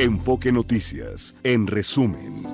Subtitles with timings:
[0.00, 2.44] Enfoque Noticias, en resumen.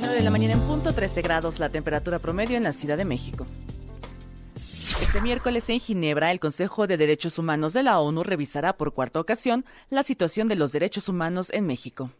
[0.00, 3.46] de la mañana en punto, 13 grados la temperatura promedio en la Ciudad de México.
[5.00, 9.20] Este miércoles en Ginebra, el Consejo de Derechos Humanos de la ONU revisará por cuarta
[9.20, 12.10] ocasión la situación de los derechos humanos en México.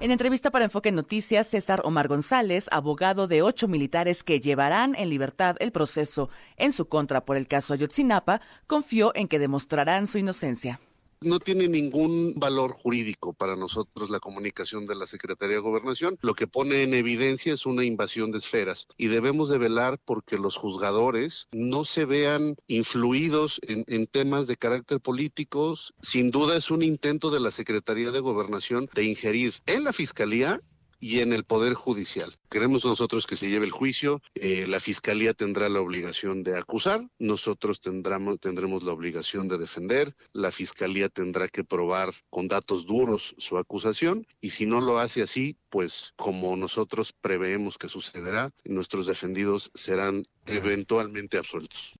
[0.00, 5.10] En entrevista para Enfoque Noticias, César Omar González, abogado de ocho militares que llevarán en
[5.10, 10.16] libertad el proceso en su contra por el caso Ayotzinapa, confió en que demostrarán su
[10.16, 10.80] inocencia.
[11.22, 16.18] No tiene ningún valor jurídico para nosotros la comunicación de la Secretaría de Gobernación.
[16.22, 20.38] Lo que pone en evidencia es una invasión de esferas y debemos de velar porque
[20.38, 25.92] los juzgadores no se vean influidos en, en temas de carácter políticos.
[26.00, 30.62] Sin duda es un intento de la Secretaría de Gobernación de ingerir en la Fiscalía
[31.00, 32.32] y en el Poder Judicial.
[32.50, 37.08] Queremos nosotros que se lleve el juicio, eh, la Fiscalía tendrá la obligación de acusar,
[37.18, 43.34] nosotros tendremos, tendremos la obligación de defender, la Fiscalía tendrá que probar con datos duros
[43.38, 49.06] su acusación y si no lo hace así, pues como nosotros preveemos que sucederá, nuestros
[49.06, 51.94] defendidos serán eventualmente absueltos.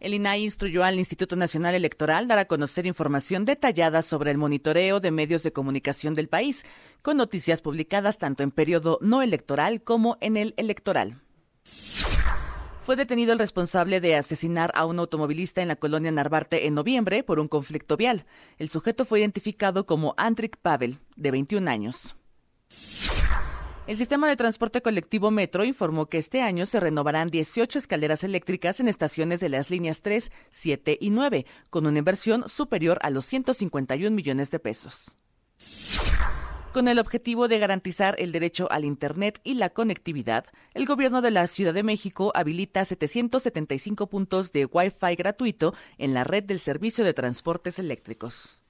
[0.00, 5.00] El INAI instruyó al Instituto Nacional Electoral dar a conocer información detallada sobre el monitoreo
[5.00, 6.64] de medios de comunicación del país,
[7.02, 11.20] con noticias publicadas tanto en periodo no electoral como en el electoral.
[12.80, 17.22] Fue detenido el responsable de asesinar a un automovilista en la colonia Narvarte en noviembre
[17.22, 18.24] por un conflicto vial.
[18.56, 22.14] El sujeto fue identificado como Andrik Pavel, de 21 años.
[23.88, 28.80] El sistema de transporte colectivo Metro informó que este año se renovarán 18 escaleras eléctricas
[28.80, 33.24] en estaciones de las líneas 3, 7 y 9, con una inversión superior a los
[33.24, 35.16] 151 millones de pesos.
[36.74, 41.30] Con el objetivo de garantizar el derecho al Internet y la conectividad, el gobierno de
[41.30, 47.06] la Ciudad de México habilita 775 puntos de Wi-Fi gratuito en la red del servicio
[47.06, 48.60] de transportes eléctricos.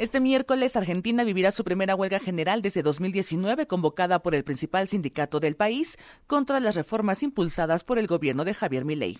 [0.00, 5.40] Este miércoles, Argentina vivirá su primera huelga general desde 2019, convocada por el principal sindicato
[5.40, 9.18] del país contra las reformas impulsadas por el gobierno de Javier Milei.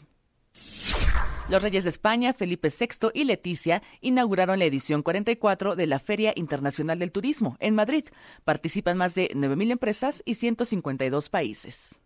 [1.51, 6.33] Los reyes de España, Felipe VI y Leticia, inauguraron la edición 44 de la Feria
[6.35, 8.07] Internacional del Turismo en Madrid.
[8.45, 12.01] Participan más de 9.000 empresas y 152 países.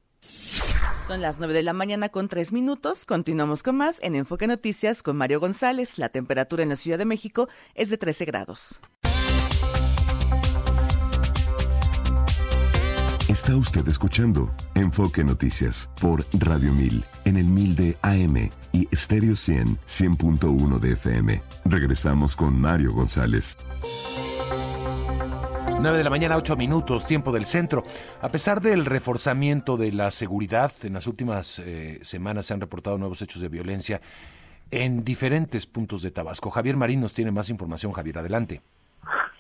[1.07, 3.05] Son las 9 de la mañana con 3 minutos.
[3.05, 5.99] Continuamos con más en Enfoque Noticias con Mario González.
[5.99, 8.81] La temperatura en la Ciudad de México es de 13 grados.
[13.29, 19.35] Está usted escuchando Enfoque Noticias por Radio 1000 en el 1000 de AM y Stereo
[19.35, 21.43] 100 100.1 de FM.
[21.65, 23.57] Regresamos con Mario González.
[25.85, 27.85] 9 de la mañana, 8 minutos, tiempo del centro.
[28.23, 32.97] A pesar del reforzamiento de la seguridad, en las últimas eh, semanas se han reportado
[32.97, 34.01] nuevos hechos de violencia
[34.71, 36.51] en diferentes puntos de Tabasco.
[36.51, 37.93] Javier Marín nos tiene más información.
[37.93, 38.63] Javier, adelante.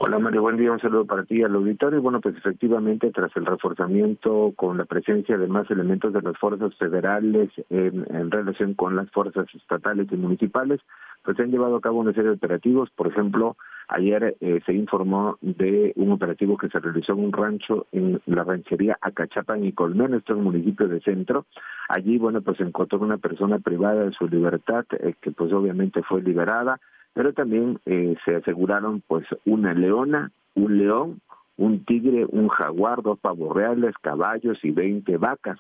[0.07, 2.03] Hola Mario, buen día, un saludo para ti al auditorio.
[2.03, 6.75] Bueno, pues efectivamente, tras el reforzamiento con la presencia de más elementos de las fuerzas
[6.77, 10.83] federales en, relación con las fuerzas estatales y municipales,
[11.23, 12.91] pues se han llevado a cabo una serie de operativos.
[12.91, 13.57] Por ejemplo,
[13.89, 18.45] ayer eh, se informó de un operativo que se realizó en un rancho en la
[18.45, 21.47] ranchería Acachapan y Colmén, esto es un municipio de centro.
[21.89, 26.03] Allí, bueno, pues se encontró una persona privada de su libertad, eh, que pues obviamente
[26.03, 26.79] fue liberada,
[27.15, 31.21] pero también eh, se aseguraron pues una leona, un león,
[31.57, 35.59] un tigre, un jaguar, dos pavos reales, caballos y 20 vacas.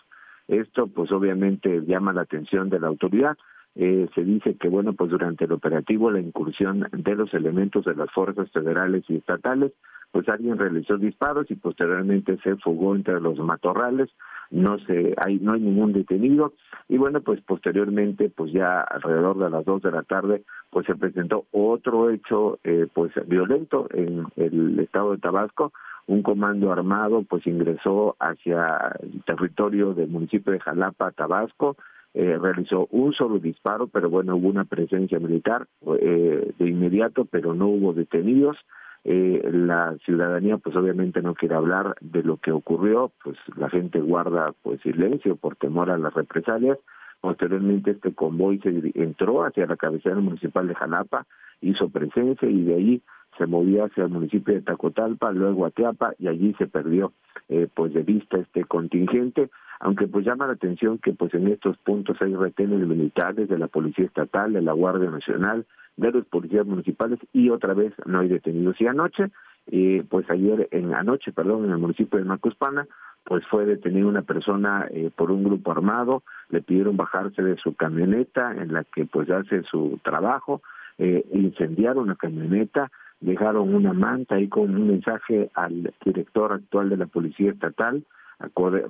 [0.48, 3.36] Esto pues obviamente llama la atención de la autoridad.
[3.76, 7.96] Eh, se dice que bueno pues durante el operativo la incursión de los elementos de
[7.96, 9.72] las fuerzas federales y estatales
[10.14, 14.10] pues alguien realizó disparos y posteriormente se fugó entre los matorrales.
[14.52, 16.52] No se hay no hay ningún detenido.
[16.88, 20.94] Y bueno pues posteriormente pues ya alrededor de las dos de la tarde pues se
[20.94, 25.72] presentó otro hecho eh, pues violento en el estado de Tabasco.
[26.06, 31.76] Un comando armado pues ingresó hacia el territorio del municipio de Jalapa Tabasco
[32.14, 35.66] eh, realizó un solo disparo, pero bueno, hubo una presencia militar
[36.00, 38.56] eh, de inmediato, pero no hubo detenidos.
[39.02, 44.00] Eh, la ciudadanía pues obviamente no quiere hablar de lo que ocurrió, pues la gente
[44.00, 46.78] guarda pues silencio por temor a las represalias.
[47.20, 51.26] Posteriormente este convoy se entró hacia la cabecera municipal de Jalapa,
[51.60, 53.02] hizo presencia y de ahí
[53.38, 57.12] se movía hacia el municipio de Tacotalpa, luego a Teapa y allí se perdió
[57.48, 59.50] eh, pues de vista este contingente
[59.80, 63.68] aunque pues llama la atención que pues en estos puntos hay retenes militares de la
[63.68, 65.66] Policía Estatal, de la Guardia Nacional,
[65.96, 68.80] de los policías municipales y otra vez no hay detenidos.
[68.80, 69.30] Y anoche
[69.66, 72.86] y pues ayer en anoche, perdón, en el municipio de Macuspana,
[73.24, 77.74] pues fue detenida una persona eh, por un grupo armado, le pidieron bajarse de su
[77.74, 80.62] camioneta en la que pues hace su trabajo,
[80.98, 82.90] eh, incendiaron la camioneta,
[83.20, 88.04] dejaron una manta ahí con un mensaje al director actual de la Policía Estatal.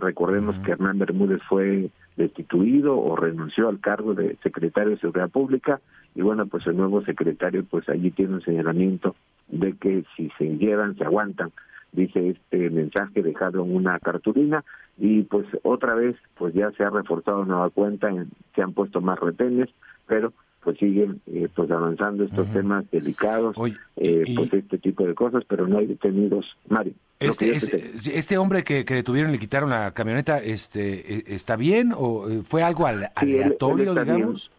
[0.00, 5.80] Recordemos que Hernán Bermúdez fue destituido o renunció al cargo de secretario de Seguridad Pública.
[6.14, 9.14] Y bueno, pues el nuevo secretario pues allí tiene un señalamiento
[9.48, 11.52] de que si se llevan, se aguantan,
[11.92, 14.64] dice este mensaje dejado en una cartulina.
[14.96, 18.10] Y pues otra vez pues ya se ha reforzado nueva cuenta,
[18.54, 19.68] se han puesto más retenes,
[20.06, 20.32] pero
[20.64, 23.54] pues siguen eh, pues avanzando estos temas delicados,
[23.96, 26.94] eh, pues este tipo de cosas, pero no hay detenidos, Mario.
[27.20, 31.92] Este, este, este, hombre que, que detuvieron le quitaron la camioneta, este, eh, ¿está bien
[31.96, 34.50] o fue algo aleatorio, digamos?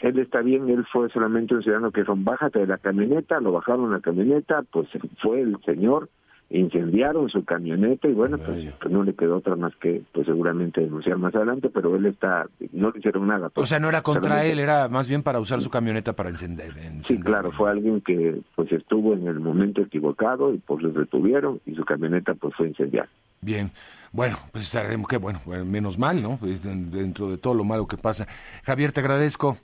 [0.00, 3.52] Él está bien, él fue solamente un ciudadano que son bájate de la camioneta, lo
[3.52, 4.88] bajaron la camioneta, pues
[5.22, 6.10] fue el señor,
[6.52, 10.82] incendiaron su camioneta y bueno, pues, pues, no le quedó otra más que pues seguramente
[10.82, 13.50] denunciar más adelante, pero él está, no le hicieron nada.
[13.54, 16.74] o sea, no era contra él, era más bien para usar su camioneta para encender.
[17.00, 21.60] Sí, claro, fue alguien que pues estuvo en el momento equivocado y pues lo detuvieron
[21.64, 23.08] y su camioneta pues fue incendiada.
[23.40, 23.70] Bien,
[24.12, 26.36] bueno, pues estaremos que bueno, menos mal, ¿no?
[26.36, 28.26] Pues, dentro de todo lo malo que pasa.
[28.62, 29.56] Javier, te agradezco.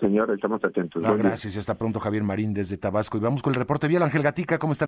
[0.00, 1.02] Señor, estamos atentos.
[1.02, 3.18] gracias y hasta pronto, Javier Marín desde Tabasco.
[3.18, 4.02] Y vamos con el reporte vial.
[4.02, 4.86] Ángel Gatica, ¿cómo está?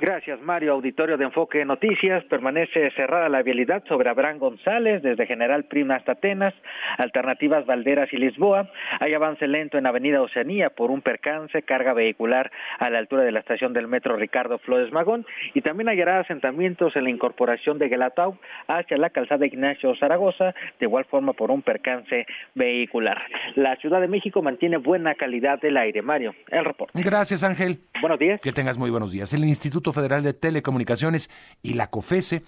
[0.00, 0.74] Gracias, Mario.
[0.74, 2.24] Auditorio de Enfoque Noticias.
[2.26, 6.54] Permanece cerrada la vialidad sobre Abraham González, desde General Prima hasta Atenas,
[6.98, 8.70] Alternativas Valderas y Lisboa.
[9.00, 13.32] Hay avance lento en Avenida Oceanía por un percance, carga vehicular a la altura de
[13.32, 15.26] la estación del metro Ricardo Flores Magón.
[15.52, 20.86] Y también hallará asentamientos en la incorporación de Gelatau hacia la calzada Ignacio Zaragoza, de
[20.86, 22.24] igual forma por un percance
[22.54, 23.20] vehicular.
[23.56, 26.02] La Ciudad de México mantiene buena calidad del aire.
[26.02, 26.92] Mario, el reporte.
[27.02, 27.80] Gracias, Ángel.
[28.00, 28.40] Buenos días.
[28.40, 29.32] Que tengas muy buenos días.
[29.32, 31.30] El Instituto Federal de Telecomunicaciones
[31.62, 32.42] y la COFESE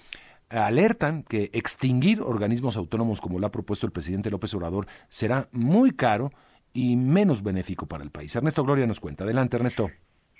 [0.49, 5.93] alertan que extinguir organismos autónomos como lo ha propuesto el presidente López Obrador será muy
[5.93, 6.33] caro
[6.73, 8.35] y menos benéfico para el país.
[8.35, 9.25] Ernesto Gloria nos cuenta.
[9.25, 9.91] Adelante, Ernesto.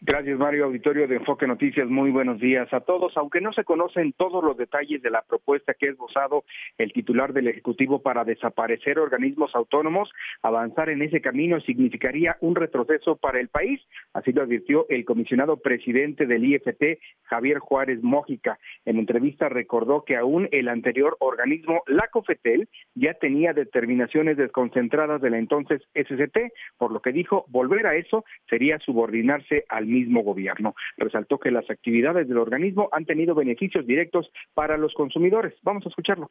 [0.03, 0.65] Gracias, Mario.
[0.65, 3.15] Auditorio de Enfoque Noticias, muy buenos días a todos.
[3.19, 6.45] Aunque no se conocen todos los detalles de la propuesta que ha esbozado
[6.79, 10.11] el titular del Ejecutivo para desaparecer organismos autónomos,
[10.41, 13.79] avanzar en ese camino significaría un retroceso para el país,
[14.15, 18.59] así lo advirtió el comisionado presidente del IFT, Javier Juárez Mójica.
[18.87, 25.29] En entrevista recordó que aún el anterior organismo, la COFETEL, ya tenía determinaciones desconcentradas de
[25.29, 26.39] la entonces SCT,
[26.79, 30.75] por lo que dijo volver a eso sería subordinarse al mismo gobierno.
[30.97, 35.55] Resaltó que las actividades del organismo han tenido beneficios directos para los consumidores.
[35.63, 36.31] Vamos a escucharlo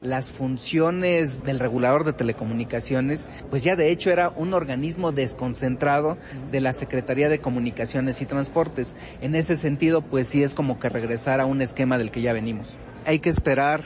[0.00, 6.16] las funciones del regulador de telecomunicaciones, pues ya de hecho era un organismo desconcentrado
[6.50, 8.96] de la Secretaría de Comunicaciones y Transportes.
[9.20, 12.32] En ese sentido, pues sí es como que regresar a un esquema del que ya
[12.32, 12.80] venimos.
[13.06, 13.82] Hay que esperar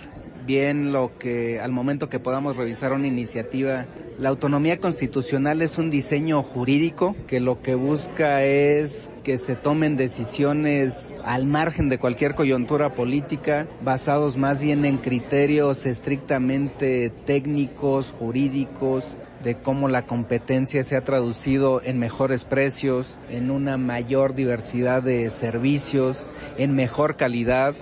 [0.46, 3.86] bien lo que al momento que podamos revisar una iniciativa,
[4.18, 9.96] la autonomía constitucional es un diseño jurídico que lo que busca es que se tomen
[9.96, 19.16] decisiones al margen de cualquier coyuntura política, basados más bien en criterios estrictamente técnicos, jurídicos,
[19.42, 25.28] de cómo la competencia se ha traducido en mejores precios, en una mayor diversidad de
[25.30, 26.26] servicios,
[26.56, 27.74] en mejor calidad.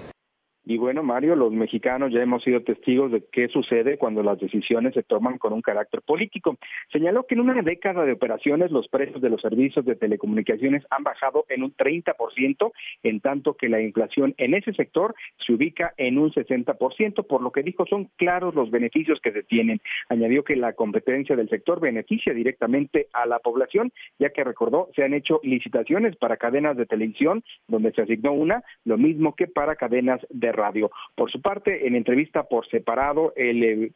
[0.65, 4.95] Y bueno, Mario, los mexicanos ya hemos sido testigos de qué sucede cuando las decisiones
[4.95, 6.57] se toman con un carácter político.
[6.93, 11.03] Señaló que en una década de operaciones los precios de los servicios de telecomunicaciones han
[11.03, 16.19] bajado en un 30%, en tanto que la inflación en ese sector se ubica en
[16.19, 19.81] un 60%, por lo que dijo son claros los beneficios que se tienen.
[20.09, 25.03] Añadió que la competencia del sector beneficia directamente a la población, ya que recordó se
[25.03, 29.77] han hecho licitaciones para cadenas de televisión donde se asignó una, lo mismo que para
[29.77, 30.91] cadenas de radio.
[31.15, 33.93] Por su parte, en entrevista por separado, el, eh,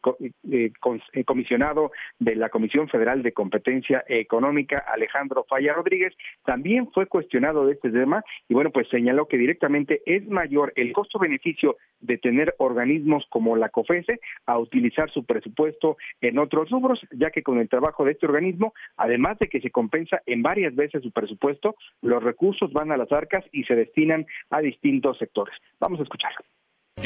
[0.51, 0.71] eh,
[1.13, 6.13] eh, comisionado de la Comisión Federal de Competencia Económica, Alejandro Falla Rodríguez,
[6.45, 10.93] también fue cuestionado de este tema y bueno, pues señaló que directamente es mayor el
[10.93, 17.31] costo-beneficio de tener organismos como la COFESE a utilizar su presupuesto en otros rubros, ya
[17.31, 21.03] que con el trabajo de este organismo, además de que se compensa en varias veces
[21.03, 25.55] su presupuesto, los recursos van a las arcas y se destinan a distintos sectores.
[25.79, 26.31] Vamos a escuchar.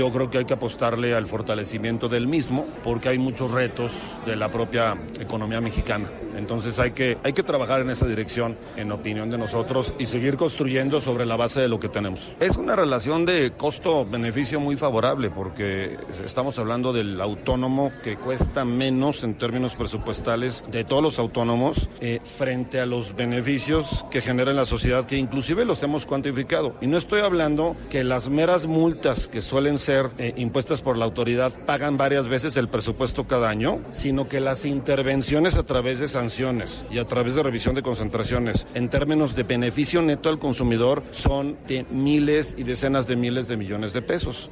[0.01, 3.91] Yo creo que hay que apostarle al fortalecimiento del mismo porque hay muchos retos
[4.25, 6.09] de la propia economía mexicana.
[6.35, 10.37] Entonces hay que, hay que trabajar en esa dirección, en opinión de nosotros, y seguir
[10.37, 12.31] construyendo sobre la base de lo que tenemos.
[12.39, 19.23] Es una relación de costo-beneficio muy favorable porque estamos hablando del autónomo que cuesta menos
[19.23, 24.57] en términos presupuestales de todos los autónomos eh, frente a los beneficios que genera en
[24.57, 26.73] la sociedad que inclusive los hemos cuantificado.
[26.81, 31.05] Y no estoy hablando que las meras multas que suelen ser eh, impuestas por la
[31.05, 36.07] autoridad pagan varias veces el presupuesto cada año, sino que las intervenciones a través de
[36.07, 41.03] sanciones y a través de revisión de concentraciones en términos de beneficio neto al consumidor
[41.11, 44.51] son de miles y decenas de miles de millones de pesos.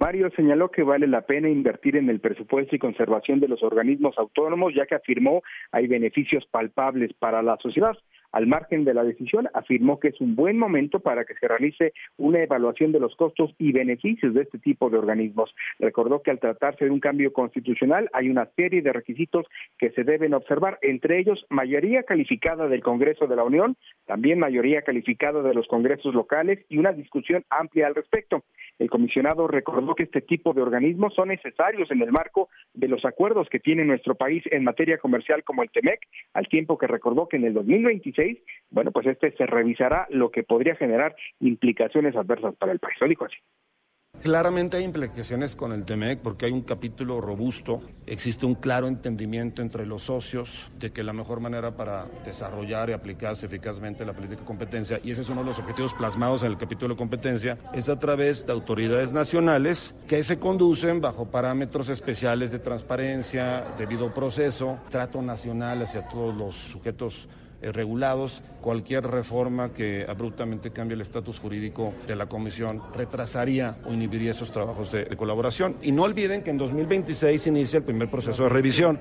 [0.00, 4.16] Mario señaló que vale la pena invertir en el presupuesto y conservación de los organismos
[4.16, 5.42] autónomos, ya que afirmó
[5.72, 7.96] hay beneficios palpables para la sociedad.
[8.32, 11.92] Al margen de la decisión, afirmó que es un buen momento para que se realice
[12.16, 15.54] una evaluación de los costos y beneficios de este tipo de organismos.
[15.78, 19.46] Recordó que al tratarse de un cambio constitucional hay una serie de requisitos
[19.78, 24.82] que se deben observar, entre ellos mayoría calificada del Congreso de la Unión, también mayoría
[24.82, 28.44] calificada de los congresos locales y una discusión amplia al respecto.
[28.78, 33.04] El comisionado recordó que este tipo de organismos son necesarios en el marco de los
[33.04, 36.00] acuerdos que tiene nuestro país en materia comercial como el TEMEC,
[36.34, 37.54] al tiempo que recordó que en el
[38.18, 42.96] 2026 bueno, pues este se revisará lo que podría generar implicaciones adversas para el país.
[43.00, 43.16] Lo.
[44.22, 49.62] Claramente hay implicaciones con el TEMEC porque hay un capítulo robusto, existe un claro entendimiento
[49.62, 54.40] entre los socios de que la mejor manera para desarrollar y aplicarse eficazmente la política
[54.40, 57.58] de competencia, y ese es uno de los objetivos plasmados en el capítulo de competencia,
[57.72, 64.12] es a través de autoridades nacionales que se conducen bajo parámetros especiales de transparencia, debido
[64.12, 67.28] proceso, trato nacional hacia todos los sujetos
[67.62, 68.42] regulados.
[68.60, 74.52] Cualquier reforma que abruptamente cambie el estatus jurídico de la Comisión retrasaría o inhibiría esos
[74.52, 75.76] trabajos de, colaboración.
[75.82, 78.98] Y no olviden que en 2026 inicia el primer proceso de revisión.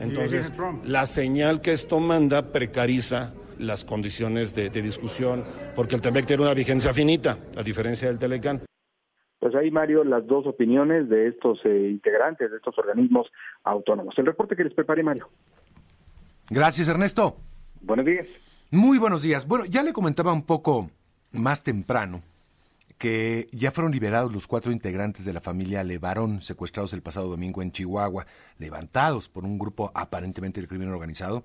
[0.00, 0.52] Entonces,
[0.84, 5.44] la señal que esto manda precariza las condiciones de, discusión,
[5.76, 8.60] porque el TEMEC tiene una vigencia finita, a diferencia del Telecán.
[9.38, 13.26] Pues ahí, Mario, las dos opiniones de estos eh, integrantes, de estos organismos
[13.64, 14.14] autónomos.
[14.16, 15.28] El reporte que les preparé, Mario.
[16.50, 17.36] Gracias, Ernesto.
[17.82, 18.26] Buenos días.
[18.70, 19.46] Muy buenos días.
[19.46, 20.90] Bueno, ya le comentaba un poco
[21.32, 22.22] más temprano
[22.96, 27.60] que ya fueron liberados los cuatro integrantes de la familia Levarón, secuestrados el pasado domingo
[27.60, 28.26] en Chihuahua,
[28.58, 31.44] levantados por un grupo aparentemente del crimen organizado.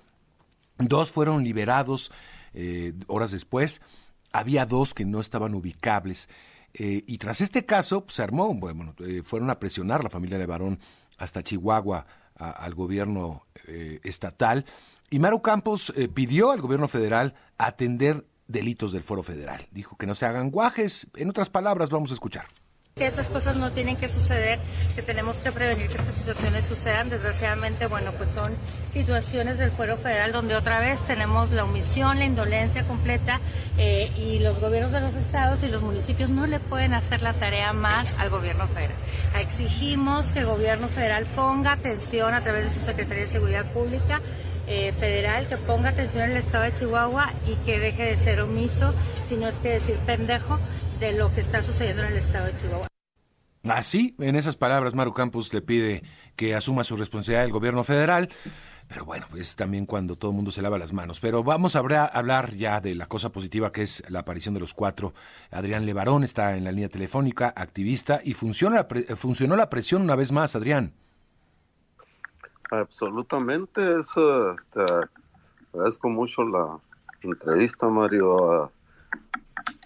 [0.77, 2.11] Dos fueron liberados
[2.53, 3.81] eh, horas después.
[4.31, 6.29] Había dos que no estaban ubicables.
[6.75, 10.37] Eh, y tras este caso, pues, se armó, bueno, eh, fueron a presionar la familia
[10.37, 10.79] Levarón
[11.17, 13.47] hasta Chihuahua al gobierno
[14.03, 14.63] estatal
[15.09, 19.67] y Maru Campos eh, pidió al gobierno federal atender delitos del foro federal.
[19.71, 21.07] Dijo que no se hagan guajes.
[21.15, 22.47] En otras palabras, vamos a escuchar
[22.97, 24.59] que esas cosas no tienen que suceder,
[24.95, 27.09] que tenemos que prevenir que estas situaciones sucedan.
[27.09, 28.51] Desgraciadamente, bueno, pues son
[28.91, 33.39] situaciones del fuero federal donde otra vez tenemos la omisión, la indolencia completa
[33.77, 37.33] eh, y los gobiernos de los estados y los municipios no le pueden hacer la
[37.33, 38.97] tarea más al gobierno federal.
[39.39, 44.21] Exigimos que el gobierno federal ponga atención a través de su Secretaría de Seguridad Pública
[44.67, 48.41] eh, federal que ponga atención en el estado de Chihuahua y que deje de ser
[48.41, 48.93] omiso,
[49.27, 50.59] si no es que decir pendejo,
[50.99, 52.87] de lo que está sucediendo en el estado de Chihuahua.
[53.69, 56.03] Así, en esas palabras, Maru Campos le pide
[56.35, 58.29] que asuma su responsabilidad el gobierno federal.
[58.87, 61.19] Pero bueno, es también cuando todo el mundo se lava las manos.
[61.19, 64.73] Pero vamos a hablar ya de la cosa positiva que es la aparición de los
[64.73, 65.13] cuatro.
[65.51, 70.31] Adrián Levarón está en la línea telefónica, activista, y funciona, funcionó la presión una vez
[70.31, 70.93] más, Adrián.
[72.69, 74.81] Absolutamente, eso, te
[75.73, 76.79] agradezco mucho la
[77.21, 78.71] entrevista, Mario.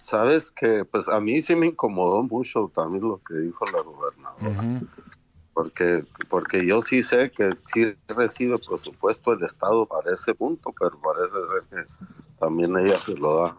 [0.02, 4.80] Sabes que, pues a mí sí me incomodó mucho también lo que dijo la gobernadora,
[5.54, 10.98] porque, porque yo sí sé que sí recibe presupuesto el Estado para ese punto, pero
[11.00, 11.92] parece ser que
[12.38, 13.56] también ella se lo da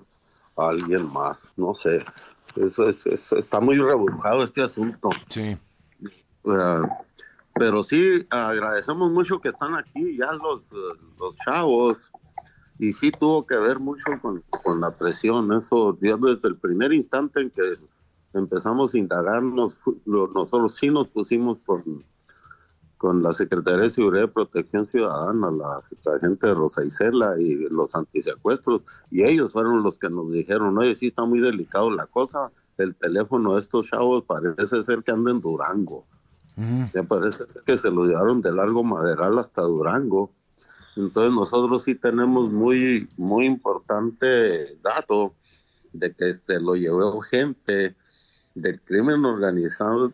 [0.58, 2.03] a alguien más, no sé.
[2.56, 5.10] Eso es, está muy rebujado este asunto.
[5.30, 5.58] Sí.
[7.56, 10.64] Pero sí, agradecemos mucho que están aquí ya los,
[11.20, 12.12] los chavos.
[12.80, 15.54] Y sí tuvo que ver mucho con, con la presión.
[15.54, 17.62] Eso, desde el primer instante en que
[18.34, 19.74] empezamos a indagarnos,
[20.06, 22.04] nosotros sí nos pusimos con,
[23.04, 25.84] con la Secretaría de Seguridad y Protección Ciudadana, la,
[26.20, 28.82] gente de Rosa Isela y los antisecuestros,
[29.12, 32.96] y ellos fueron los que nos dijeron, oye, sí está muy delicado la cosa, el
[32.96, 36.06] teléfono de estos chavos parece ser que andan en Durango.
[36.56, 40.32] Me parece que se lo llevaron de largo maderal hasta Durango.
[40.96, 45.34] Entonces nosotros sí tenemos muy, muy importante dato
[45.92, 47.96] de que se lo llevó gente
[48.56, 50.14] del crimen organizado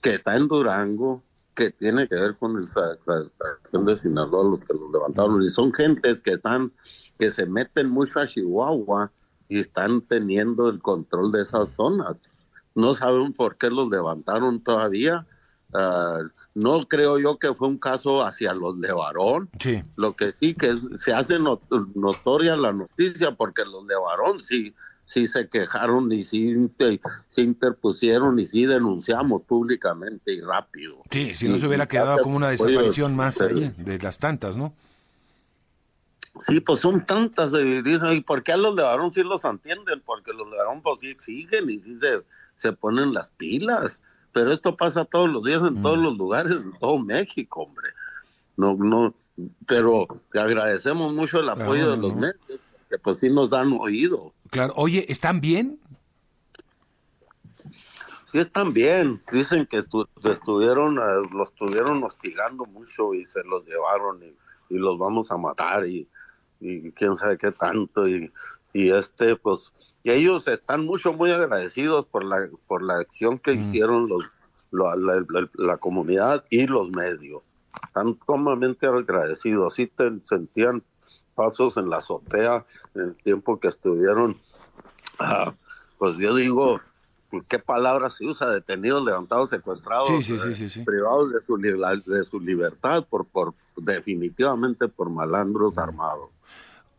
[0.00, 1.22] que está en Durango,
[1.54, 5.72] que tiene que ver con el extracción de Sinaloa, los que los levantaron, y son
[5.72, 6.72] gentes que están,
[7.18, 9.12] que se meten mucho a Chihuahua
[9.48, 12.16] y están teniendo el control de esas zonas.
[12.74, 15.26] No saben por qué los levantaron todavía.
[15.72, 16.20] Ah,
[16.54, 19.48] no creo yo que fue un caso hacia los de Varón.
[19.58, 19.82] Sí.
[19.96, 24.74] Lo que sí que se hace notoria la noticia porque los de Varón sí
[25.04, 26.56] sí se quejaron y sí
[27.28, 31.02] se interpusieron y sí denunciamos públicamente y rápido.
[31.10, 34.72] Sí, si no se hubiera quedado como una desaparición más ahí, de las tantas, ¿no?
[36.40, 39.44] Sí, pues son tantas, eh, dicen, ¿y por qué a los de varón sí los
[39.44, 40.00] entienden?
[40.00, 42.22] Porque los de varón pues sí exigen y sí se,
[42.56, 44.00] se ponen las pilas,
[44.32, 46.02] pero esto pasa todos los días en todos mm.
[46.02, 47.90] los lugares, en todo México, hombre.
[48.56, 49.14] No, no,
[49.66, 54.32] pero agradecemos mucho el apoyo de los medios, que pues sí nos dan oído.
[54.50, 55.80] Claro, oye, ¿están bien?
[58.32, 59.22] Sí, están bien.
[59.30, 64.34] Dicen que estuvieron, eh, los estuvieron hostigando mucho y se los llevaron y,
[64.70, 66.08] los vamos a matar y,
[66.94, 68.08] quién sabe qué tanto.
[68.08, 68.32] Y,
[68.72, 69.74] este, pues,
[70.04, 73.60] y ellos están mucho, muy agradecidos por la, por la acción que mm.
[73.60, 74.24] hicieron los,
[75.54, 77.42] la, comunidad y los medios.
[77.86, 79.74] Están sumamente agradecidos.
[79.74, 80.82] Sí te sentían
[81.34, 84.38] pasos en la azotea en el tiempo que estuvieron,
[85.18, 85.54] ah,
[85.98, 86.80] pues yo digo,
[87.48, 88.50] ¿qué palabra se usa?
[88.50, 90.08] Detenidos, levantados, secuestrados,
[90.84, 96.28] privados de su, de su libertad por, por definitivamente por malandros armados.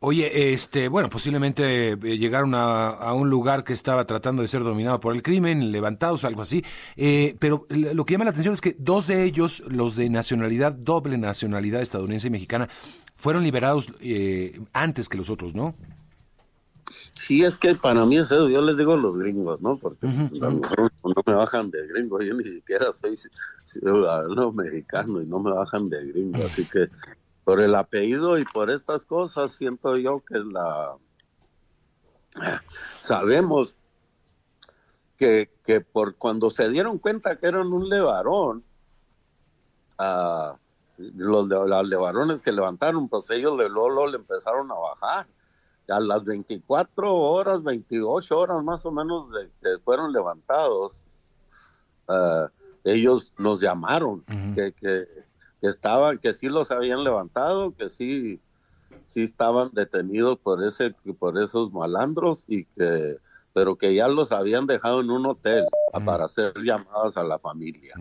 [0.06, 5.00] Oye, este, bueno, posiblemente eh, llegaron a, un lugar que estaba tratando de ser dominado
[5.00, 6.62] por el crimen, levantados, algo así.
[6.98, 10.74] Eh, pero lo que llama la atención es que dos de ellos, los de nacionalidad,
[10.74, 12.68] doble nacionalidad estadounidense y mexicana,
[13.16, 15.74] fueron liberados eh, antes que los otros, ¿no?
[17.14, 19.78] Sí, es que para mí es eso, yo les digo los gringos, ¿no?
[19.78, 20.52] Porque no
[21.26, 23.18] me bajan de gringo, yo ni siquiera soy
[23.66, 26.90] ciudadano mexicano y no me bajan de gringo, así que
[27.44, 30.96] por el apellido y por estas cosas siento yo que la...
[33.02, 33.76] Sabemos
[35.18, 38.64] que, que por cuando se dieron cuenta que eran un levarón,
[40.00, 40.58] uh,
[40.98, 45.28] los, de, los levarones que levantaron, pues ellos de Lolo le empezaron a bajar.
[45.90, 50.94] A las 24 horas, 28 horas más o menos de que fueron levantados,
[52.08, 52.48] uh,
[52.86, 54.24] ellos nos llamaron
[54.56, 55.06] que, que,
[55.70, 58.40] estaban, que sí los habían levantado, que sí,
[59.08, 63.18] sí estaban detenidos por ese, por esos malandros y que,
[63.54, 65.66] pero que ya los habían dejado en un hotel
[66.06, 67.94] para hacer llamadas a la familia.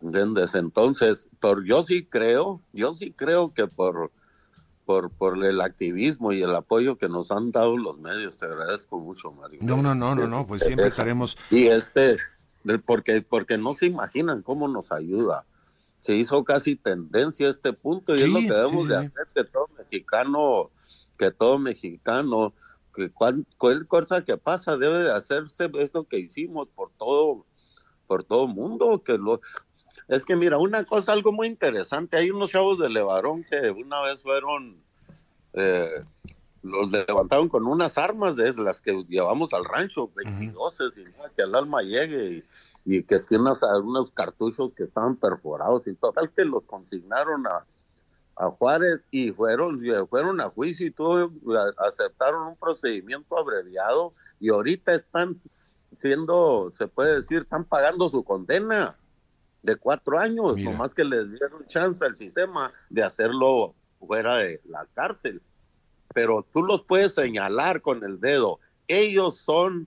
[0.00, 0.54] ¿Entiendes?
[0.54, 4.10] Entonces, por, yo sí creo, yo sí creo que por,
[4.84, 8.98] por, por el activismo y el apoyo que nos han dado los medios, te agradezco
[8.98, 9.60] mucho, Mario.
[9.62, 11.38] No, no, no, no, no, pues siempre estaremos.
[11.50, 12.16] Y este,
[12.84, 15.44] porque, porque no se imaginan cómo nos ayuda.
[16.02, 19.44] Se hizo casi tendencia a este punto y es lo que debemos de hacer, que
[19.44, 20.70] todo mexicano,
[21.18, 22.52] que todo mexicano,
[22.94, 27.46] que cualquier cosa que pasa debe de hacerse esto que hicimos por todo
[28.06, 29.40] por todo mundo, que lo,
[30.06, 34.02] es que mira, una cosa, algo muy interesante, hay unos chavos de Levarón que una
[34.02, 34.76] vez fueron,
[35.54, 36.04] eh,
[36.62, 41.54] los levantaron con unas armas de las que llevamos al rancho, 22, y que el
[41.54, 42.44] alma llegue y,
[42.84, 47.64] que es que unas, unos cartuchos que estaban perforados y total que los consignaron a,
[48.36, 51.30] a Juárez y fueron, fueron a juicio y todo,
[51.78, 55.36] aceptaron un procedimiento abreviado y ahorita están
[55.98, 58.96] siendo, se puede decir, están pagando su condena
[59.62, 64.86] de cuatro años, nomás que les dieron chance al sistema de hacerlo fuera de la
[64.94, 65.40] cárcel.
[66.12, 68.58] Pero tú los puedes señalar con el dedo.
[68.88, 69.86] Ellos son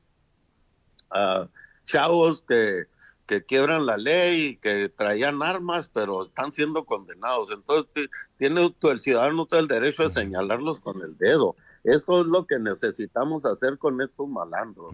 [1.12, 1.46] uh,
[1.86, 2.86] chavos que,
[3.26, 7.50] que quiebran la ley, que traían armas, pero están siendo condenados.
[7.52, 11.56] Entonces, tiene el ciudadano todo el derecho de señalarlos con el dedo.
[11.84, 14.94] Eso es lo que necesitamos hacer con estos malandros.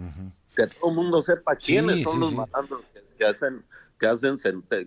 [0.56, 2.82] Que todo el mundo sepa quiénes son los malandros
[3.18, 3.64] que hacen
[4.02, 4.40] que hacen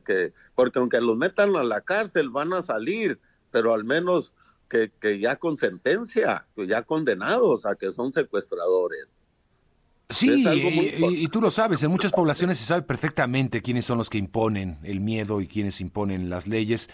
[0.05, 3.21] que porque aunque los metan a la cárcel van a salir,
[3.53, 4.35] pero al menos
[4.69, 9.07] que, que ya con sentencia, que ya condenados a que son secuestradores.
[10.11, 10.45] Sí,
[10.99, 14.79] y, tú lo sabes, en muchas poblaciones se sabe perfectamente quiénes son los que imponen
[14.83, 16.91] el miedo y quiénes imponen las leyes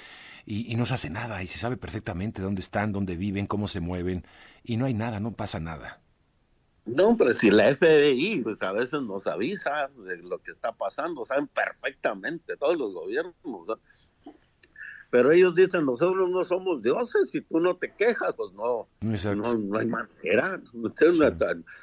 [0.46, 3.66] y, y, no se hace nada y se sabe perfectamente dónde están, dónde viven, cómo
[3.66, 4.24] se mueven
[4.62, 6.00] y no hay nada, no pasa nada.
[6.86, 11.24] No, pero si la FBI pues a veces nos avisa de lo que está pasando,
[11.24, 13.34] saben perfectamente todos los gobiernos.
[15.10, 19.54] Pero ellos dicen, nosotros no somos dioses, si tú no te quejas, pues no, no,
[19.54, 20.60] no, hay manera.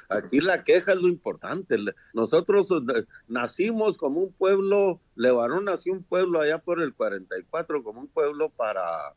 [0.08, 1.76] Aquí la queja es lo importante.
[2.14, 8.00] Nosotros eh, nacimos como un pueblo, Levarón nació un pueblo allá por el 44, como
[8.00, 9.12] un pueblo para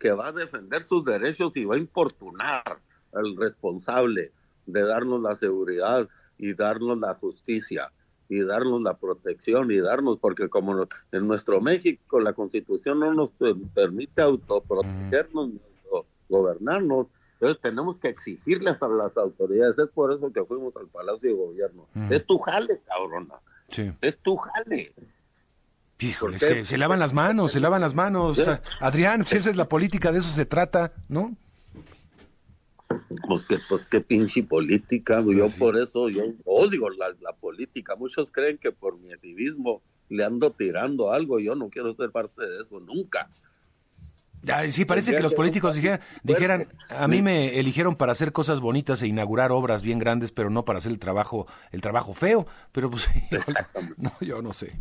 [0.00, 2.80] que va a defender sus derechos y va a importunar
[3.14, 4.32] al responsable
[4.66, 7.92] de darnos la seguridad y darnos la justicia
[8.32, 13.28] y darnos la protección y darnos, porque como en nuestro México la constitución no nos
[13.74, 15.50] permite autoprotegernos,
[16.30, 21.28] gobernarnos, entonces tenemos que exigirles a las autoridades, es por eso que fuimos al Palacio
[21.28, 21.86] de Gobierno.
[22.08, 23.34] Es tu jale, cabrona.
[24.00, 24.94] Es tu jale.
[25.98, 28.48] Híjole, es que se lavan las manos, se lavan las manos.
[28.80, 31.36] Adrián, si esa es la política, de eso se trata, ¿no?
[33.26, 37.96] Pues que, pues qué pinche política, yo pues por eso yo odio la, la, política.
[37.96, 42.46] Muchos creen que por mi activismo le ando tirando algo, yo no quiero ser parte
[42.46, 43.30] de eso nunca
[44.70, 45.78] sí, parece que los políticos
[46.22, 50.50] dijeran, a mí me eligieron para hacer cosas bonitas e inaugurar obras bien grandes, pero
[50.50, 52.46] no para hacer el trabajo, el trabajo feo.
[52.72, 53.08] Pero pues,
[53.96, 54.76] no, yo no sé.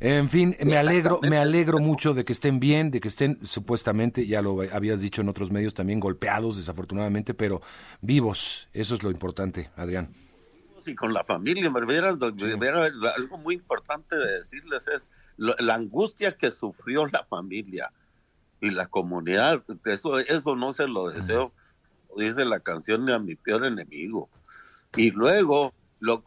[0.00, 4.26] En fin, me alegro, me alegro mucho de que estén bien, de que estén supuestamente,
[4.26, 7.62] ya lo habías dicho en otros medios también, golpeados desafortunadamente, pero
[8.00, 8.68] vivos.
[8.72, 10.10] Eso es lo importante, Adrián.
[10.86, 15.02] Y con la familia, me algo muy importante de decirles es
[15.36, 17.92] la angustia que sufrió la familia
[18.60, 19.62] y la comunidad.
[19.84, 21.52] Eso, eso no se lo deseo,
[22.16, 24.28] dice la canción de a mi peor enemigo.
[24.96, 26.24] Y luego, lo,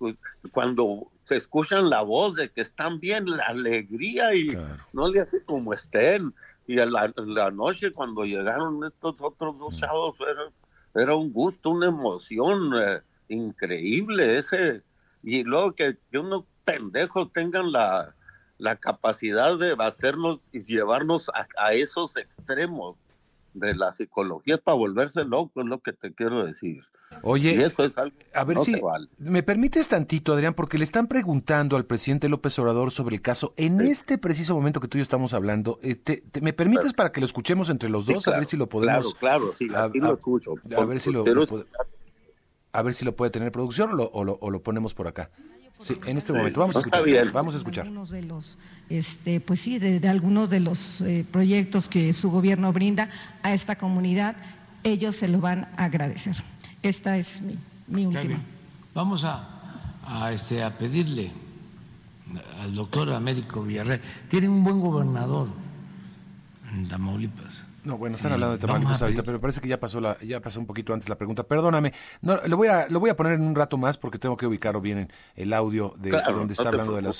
[0.51, 4.57] cuando se escuchan la voz de que están bien, la alegría y
[4.93, 6.33] no le hace como estén.
[6.67, 11.87] Y a la, noche cuando llegaron estos otros dos chavos, era, era un gusto, una
[11.87, 14.83] emoción eh, increíble ese.
[15.23, 18.15] Y luego que, que unos pendejos tengan la,
[18.61, 22.95] la capacidad de hacernos y llevarnos a, esos extremos
[23.55, 26.83] de la psicología para volverse loco, es lo que te quiero decir.
[27.23, 27.71] Oye,
[28.35, 28.79] a ver si
[29.17, 33.53] me permites tantito, Adrián, porque le están preguntando al presidente López Obrador sobre el caso
[33.57, 35.79] en este preciso momento que tú y yo estamos hablando.
[35.81, 35.99] Eh,
[36.39, 38.27] ¿Me permites para que lo escuchemos entre los dos?
[38.27, 39.15] a ver si lo podemos.
[39.15, 40.53] Claro, claro, sí, aquí lo escucho.
[40.77, 41.25] A, ver si lo,
[42.73, 45.31] a ver si lo puede tener producción o lo ponemos por acá.
[45.81, 46.59] Sí, en este momento.
[46.59, 47.31] Vamos a escuchar.
[47.31, 47.89] Vamos a escuchar.
[47.89, 48.57] de los,
[48.89, 53.09] este, pues sí, de, algunos de los eh, proyectos que su gobierno brinda
[53.41, 54.35] a esta comunidad,
[54.83, 56.35] ellos se lo van a agradecer.
[56.83, 58.41] Esta es mi, mi última.
[58.93, 59.47] Vamos a,
[60.05, 61.31] a, este, a pedirle
[62.61, 64.01] al doctor Américo Villarreal.
[64.29, 65.49] Tiene un buen gobernador
[66.71, 67.65] en Tamaulipas.
[67.83, 70.59] No, bueno, están hablando de Tamaulipas ahorita, pero parece que ya pasó la, ya pasó
[70.59, 71.43] un poquito antes la pregunta.
[71.43, 74.37] Perdóname, no, lo voy a, lo voy a poner en un rato más porque tengo
[74.37, 77.11] que ubicarlo bien en el audio de donde está hablando de la,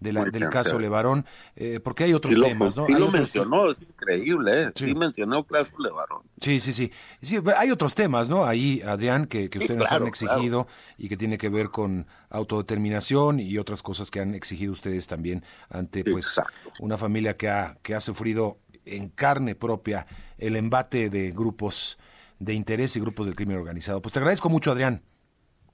[0.00, 1.24] de la del caso Levarón,
[1.56, 2.86] eh, porque hay otros temas, ¿no?
[2.86, 4.72] Sí lo mencionó, es increíble, ¿eh?
[4.74, 4.94] sí.
[4.94, 6.22] mencionó el caso Levarón.
[6.38, 7.40] Sí, sí, sí, sí.
[7.56, 8.44] hay otros temas, ¿no?
[8.44, 10.66] Ahí, Adrián, que, que ustedes han exigido
[10.98, 15.44] y que tiene que ver con autodeterminación y otras cosas que han exigido ustedes también
[15.70, 16.38] ante, pues,
[16.80, 20.06] una familia que ha, que ha sufrido en carne propia
[20.38, 21.98] el embate de grupos
[22.38, 24.02] de interés y grupos del crimen organizado.
[24.02, 25.02] Pues te agradezco mucho, Adrián.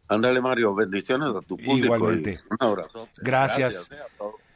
[0.09, 1.95] Ándale, Mario, bendiciones a tu público.
[1.95, 2.39] Igualmente.
[2.51, 3.09] Un abrazo.
[3.19, 3.91] Gracias.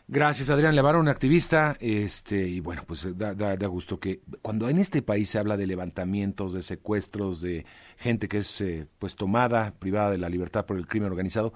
[0.06, 1.76] Gracias, Adrián Levarón, activista.
[1.80, 5.66] Este, y bueno, pues da, da, gusto que cuando en este país se habla de
[5.66, 7.64] levantamientos, de secuestros, de
[7.96, 11.54] gente que es eh, pues tomada, privada de la libertad por el crimen organizado,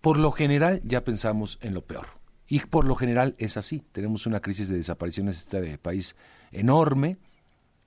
[0.00, 2.06] por lo general ya pensamos en lo peor.
[2.46, 3.82] Y por lo general es así.
[3.92, 6.14] Tenemos una crisis de desapariciones en este país
[6.52, 7.18] enorme,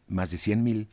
[0.08, 0.89] más de 100 mil,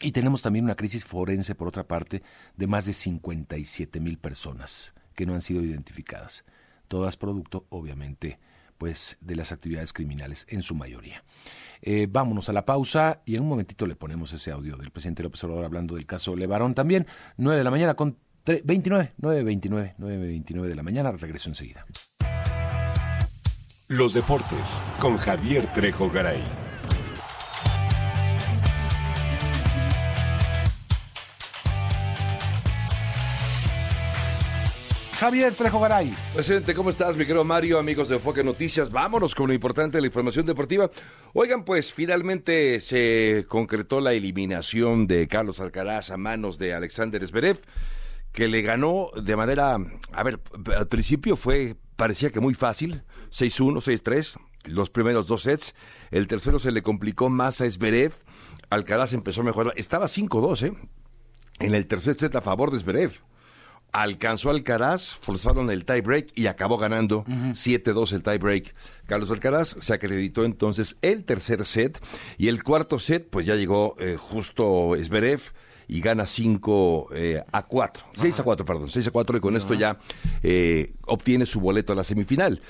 [0.00, 2.22] y tenemos también una crisis forense, por otra parte,
[2.56, 6.44] de más de 57 mil personas que no han sido identificadas.
[6.88, 8.38] Todas producto, obviamente,
[8.76, 11.24] pues de las actividades criminales en su mayoría.
[11.80, 15.22] Eh, vámonos a la pausa y en un momentito le ponemos ese audio del presidente
[15.22, 17.06] López Obrador hablando del caso Levarón también.
[17.36, 21.12] 9 de la mañana con 29, 9.29, 9.29 de la mañana.
[21.12, 21.86] Regreso enseguida.
[23.88, 26.42] Los deportes con Javier Trejo Garay.
[35.24, 36.14] Javier Trejo Garay.
[36.34, 37.78] Presidente, ¿cómo estás, mi querido Mario?
[37.78, 40.90] Amigos de Enfoque Noticias, vámonos con lo importante de la información deportiva.
[41.32, 47.58] Oigan, pues finalmente se concretó la eliminación de Carlos Alcaraz a manos de Alexander Zverev,
[48.32, 49.78] que le ganó de manera,
[50.12, 50.40] a ver,
[50.76, 55.74] al principio fue, parecía que muy fácil, 6-1, 6-3, los primeros dos sets,
[56.10, 58.12] el tercero se le complicó más a Zverev,
[58.68, 60.74] Alcaraz empezó a mejorar, estaba 5-2, ¿eh?
[61.60, 63.22] En el tercer set a favor de Zverev
[63.94, 68.74] alcanzó Alcaraz, forzaron el tie break y acabó ganando 7-2 el tie break.
[69.06, 72.04] Carlos Alcaraz se acreditó entonces el tercer set
[72.36, 75.40] y el cuarto set, pues ya llegó eh, justo Zverev
[75.86, 79.56] y gana 5 eh, a 4, 6 a 4, perdón, 6 a 4 y con
[79.56, 79.96] esto ya
[80.42, 82.60] eh, obtiene su boleto a la semifinal.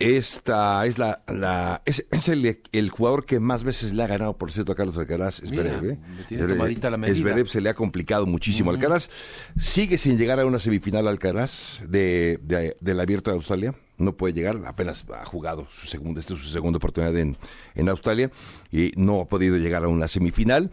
[0.00, 4.50] Esta es la, la es, el, el, jugador que más veces le ha ganado, por
[4.50, 5.90] cierto, a Carlos Alcaraz, Zverev.
[5.90, 7.14] ¿eh?
[7.14, 8.70] Zverev se le ha complicado muchísimo.
[8.70, 9.10] Alcaraz
[9.58, 14.34] sigue sin llegar a una semifinal Alcaraz de, de, del Abierto de Australia no puede
[14.34, 17.36] llegar, apenas ha jugado su segunda, esta es su segunda oportunidad en,
[17.74, 18.30] en, Australia
[18.70, 20.70] y no ha podido llegar a una semifinal.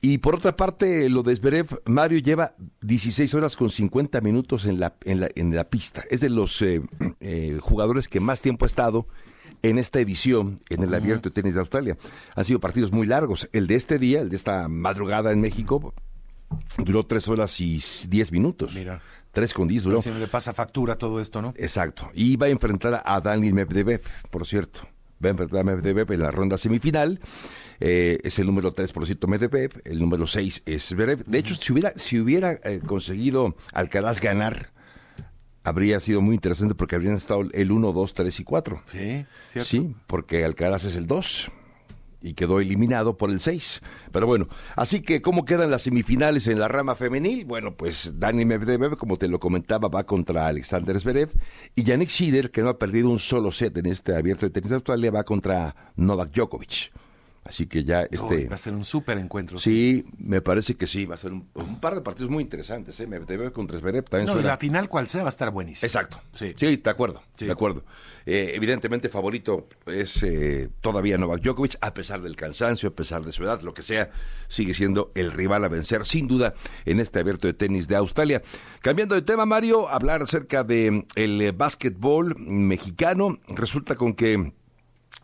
[0.00, 4.80] Y por otra parte, lo de Zverev, Mario lleva 16 horas con 50 minutos en
[4.80, 6.04] la, en la, en la pista.
[6.10, 6.82] Es de los eh,
[7.20, 9.06] eh, jugadores que más tiempo ha estado
[9.62, 11.96] en esta edición, en el Abierto de Tenis de Australia.
[12.34, 13.48] Han sido partidos muy largos.
[13.52, 15.94] El de este día, el de esta madrugada en México,
[16.78, 18.74] duró tres horas y diez minutos.
[18.74, 19.00] Mira.
[19.34, 20.00] Tres con diez duró.
[20.00, 21.52] Siempre le pasa factura todo esto, ¿no?
[21.56, 22.08] Exacto.
[22.14, 24.88] Y va a enfrentar a Dani Medvedev, por cierto.
[25.22, 27.20] Va a enfrentar a Medvedev en la ronda semifinal.
[27.80, 29.82] Eh, es el número 3, por cierto, Medvedev.
[29.84, 31.24] El número 6 es Zverev.
[31.24, 34.70] De hecho, si hubiera, si hubiera eh, conseguido Alcaraz ganar,
[35.64, 38.82] habría sido muy interesante porque habrían estado el 1, 2, 3 y 4.
[38.86, 39.68] Sí, ¿cierto?
[39.68, 41.50] Sí, porque Alcaraz es el 2
[42.24, 43.82] y quedó eliminado por el 6.
[44.10, 47.44] Pero bueno, así que ¿cómo quedan las semifinales en la rama femenil?
[47.44, 51.30] Bueno, pues Dani Medvedev, como te lo comentaba, va contra Alexander Zverev
[51.74, 54.70] y Yannick Sider, que no ha perdido un solo set en este abierto de tenis
[54.70, 56.92] de Australia, va contra Novak Djokovic.
[57.44, 58.48] Así que ya este...
[58.48, 59.58] va a ser un súper encuentro.
[59.58, 62.98] Sí, me parece que sí, va a ser un, par de partidos muy interesantes.
[63.00, 63.06] ¿eh?
[63.06, 64.48] Medvedev contra Zverev también no, suena...
[64.48, 65.86] y la final cual sea va a estar buenísima.
[65.86, 66.22] Exacto.
[66.32, 67.44] Sí, sí de acuerdo, sí.
[67.44, 67.84] de acuerdo.
[68.24, 73.32] Eh, evidentemente favorito es eh, todavía Novak Djokovic, a pesar del cansancio, a pesar de
[73.32, 74.08] su edad, lo que sea,
[74.48, 76.54] sigue siendo el rival a vencer, sin duda,
[76.86, 78.42] en este abierto de tenis de Australia.
[78.80, 83.38] Cambiando de tema, Mario, hablar acerca de el básquetbol mexicano.
[83.48, 84.54] Resulta con que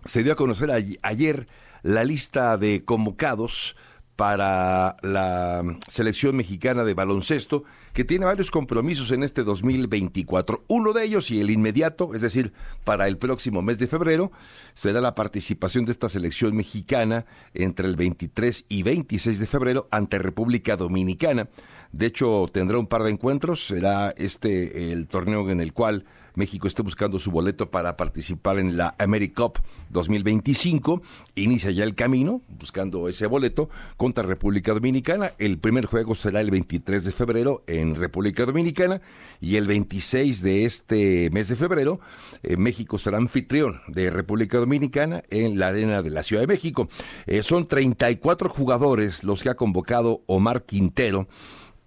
[0.05, 0.71] se dio a conocer
[1.03, 1.47] ayer
[1.83, 3.77] la lista de convocados
[4.17, 10.65] para la selección mexicana de baloncesto, que tiene varios compromisos en este 2024.
[10.69, 12.53] Uno de ellos y el inmediato, es decir,
[12.85, 14.33] para el próximo mes de febrero,
[14.75, 20.19] será la participación de esta selección mexicana entre el 23 y 26 de febrero ante
[20.19, 21.49] República Dominicana.
[21.93, 23.67] De hecho, tendrá un par de encuentros.
[23.67, 28.77] Será este el torneo en el cual México está buscando su boleto para participar en
[28.77, 29.59] la AmeriCup
[29.91, 31.03] 2025.
[31.35, 35.33] Inicia ya el camino buscando ese boleto contra República Dominicana.
[35.39, 39.01] El primer juego será el 23 de febrero República Dominicana
[39.41, 42.01] y el 26 de este mes de febrero
[42.43, 46.89] eh, México será anfitrión de República Dominicana en la arena de la Ciudad de México.
[47.27, 51.29] Eh, son 34 jugadores los que ha convocado Omar Quintero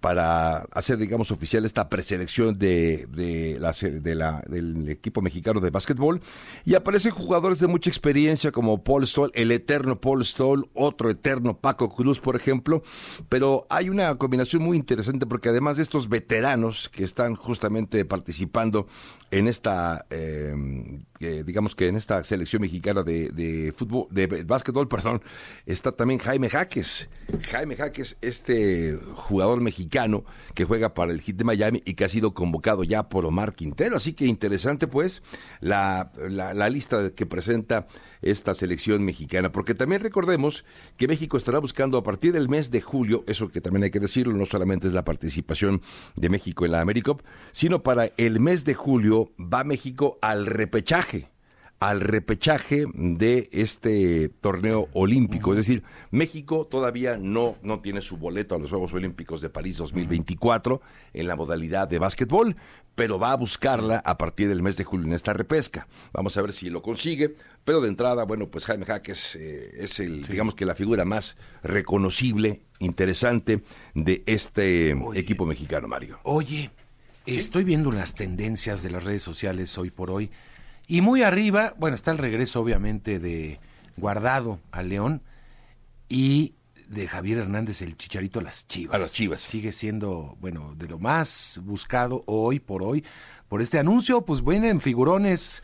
[0.04, 5.70] para hacer, digamos, oficial esta preselección de, de, la, de la, del equipo mexicano de
[5.70, 6.20] básquetbol.
[6.66, 11.56] Y aparecen jugadores de mucha experiencia como Paul Stoll, el eterno Paul Stoll, otro eterno
[11.56, 12.82] Paco Cruz, por ejemplo.
[13.30, 18.86] Pero hay una combinación muy interesante porque además de estos veteranos que están justamente participando
[19.30, 20.54] en esta, eh,
[21.18, 25.22] digamos que en esta selección mexicana de, de fútbol, de básquetbol, perdón,
[25.66, 27.08] está también Jaime Jaques.
[27.50, 30.24] Jaime Jaques, este jugador mexicano
[30.54, 33.54] que juega para el Hit de Miami y que ha sido convocado ya por Omar
[33.54, 33.96] Quintero.
[33.96, 35.22] Así que interesante pues
[35.60, 37.86] la, la, la lista que presenta
[38.24, 40.64] esta selección mexicana, porque también recordemos
[40.96, 44.00] que México estará buscando a partir del mes de julio, eso que también hay que
[44.00, 45.82] decirlo, no solamente es la participación
[46.16, 51.33] de México en la AmeriCup, sino para el mes de julio va México al repechaje
[51.80, 55.52] al repechaje de este torneo olímpico.
[55.52, 59.76] Es decir, México todavía no, no tiene su boleto a los Juegos Olímpicos de París
[59.78, 60.80] 2024
[61.12, 62.56] en la modalidad de básquetbol,
[62.94, 65.88] pero va a buscarla a partir del mes de julio en esta repesca.
[66.12, 70.00] Vamos a ver si lo consigue, pero de entrada, bueno, pues Jaime Jaques eh, es
[70.00, 70.32] el, sí.
[70.32, 73.62] digamos que la figura más reconocible, interesante
[73.94, 76.18] de este oye, equipo mexicano, Mario.
[76.22, 76.70] Oye,
[77.26, 80.30] estoy viendo las tendencias de las redes sociales hoy por hoy.
[80.86, 83.58] Y muy arriba, bueno, está el regreso obviamente de
[83.96, 85.22] Guardado a León
[86.08, 86.54] y
[86.88, 88.94] de Javier Hernández el Chicharito a las Chivas.
[88.94, 89.40] A las Chivas.
[89.40, 93.04] Sigue siendo, bueno, de lo más buscado hoy por hoy.
[93.48, 95.62] Por este anuncio, pues vienen figurones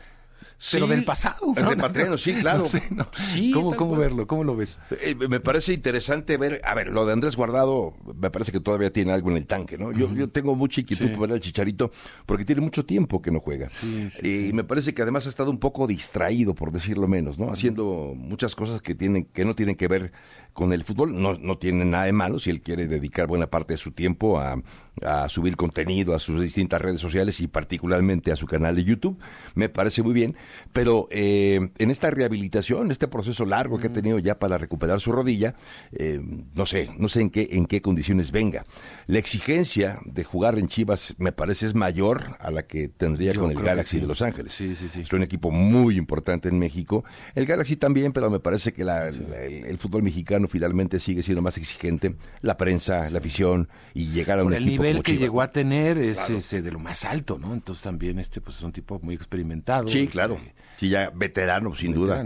[0.63, 1.55] Sí, pero del pasado.
[1.55, 1.69] ¿no?
[1.71, 2.59] Repatriano, sí, claro.
[2.59, 3.07] No sé, no.
[3.17, 4.27] Sí, ¿Cómo, cómo verlo?
[4.27, 4.79] ¿Cómo lo ves?
[4.91, 8.93] Eh, me parece interesante ver, a ver, lo de Andrés Guardado, me parece que todavía
[8.93, 9.91] tiene algo en el tanque, ¿no?
[9.91, 10.15] Yo, uh -huh.
[10.15, 11.11] yo tengo mucha inquietud sí.
[11.15, 11.91] por ver al Chicharito,
[12.27, 13.69] porque tiene mucho tiempo que no juega.
[13.69, 14.51] Sí, y sí.
[14.53, 17.51] me parece que además ha estado un poco distraído, por decirlo menos, ¿no?
[17.51, 20.11] Haciendo muchas cosas que tienen, que no tienen que ver
[20.53, 21.21] con el fútbol.
[21.21, 24.39] No, no tiene nada de malo si él quiere dedicar buena parte de su tiempo
[24.39, 24.61] a
[25.01, 29.17] a subir contenido a sus distintas redes sociales y particularmente a su canal de YouTube.
[29.55, 30.35] Me parece muy bien,
[30.73, 35.11] pero eh, en esta rehabilitación, este proceso largo que ha tenido ya para recuperar su
[35.11, 35.55] rodilla,
[35.93, 36.21] eh,
[36.53, 38.65] no sé, no sé en qué, en qué condiciones venga.
[39.07, 43.51] La exigencia de jugar en Chivas me parece es mayor a la que tendría con
[43.51, 44.53] el Galaxy de Los Ángeles.
[44.53, 45.01] Sí, sí, sí.
[45.01, 47.03] Es un equipo muy importante en México.
[47.33, 51.57] El Galaxy también, pero me parece que la, el, fútbol mexicano finalmente sigue siendo más
[51.57, 52.15] exigente.
[52.41, 56.29] La prensa, la afición y llegar a un equipo nivel que llegó a tener es
[56.29, 57.53] ese de lo más alto, ¿no?
[57.53, 59.87] Entonces también este pues es un tipo muy experimentado.
[59.87, 60.35] Sí, claro.
[60.35, 62.25] Este, sí, ya veterano, sin duda.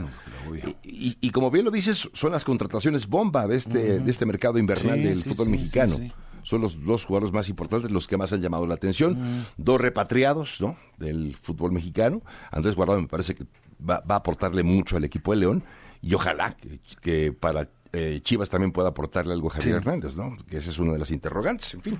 [0.83, 5.01] Y, como bien lo dices, son las contrataciones bomba de este, de este mercado invernal
[5.01, 5.97] del fútbol mexicano.
[6.43, 9.45] Son los dos jugadores más importantes, los que más han llamado la atención.
[9.57, 10.77] Dos repatriados, ¿no?
[10.97, 12.21] Del fútbol mexicano.
[12.51, 13.45] Andrés Guardado me parece que
[13.87, 15.63] va, a aportarle mucho al equipo de León
[16.01, 16.55] y ojalá
[17.01, 20.35] que para eh, Chivas también pueda aportarle algo a Javier Hernández, ¿no?
[20.49, 21.99] Que esa es una de las interrogantes, en fin.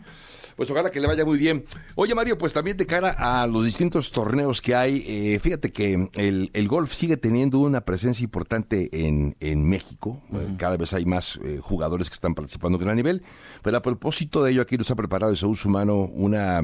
[0.55, 1.65] Pues ojalá que le vaya muy bien.
[1.95, 6.09] Oye, Mario, pues también de cara a los distintos torneos que hay, eh, fíjate que
[6.13, 10.21] el, golf sigue teniendo una presencia importante en, México.
[10.57, 13.23] Cada vez hay más eh, jugadores que están participando en gran nivel.
[13.61, 16.61] Pero a propósito de ello, aquí nos ha preparado Saúl Humano una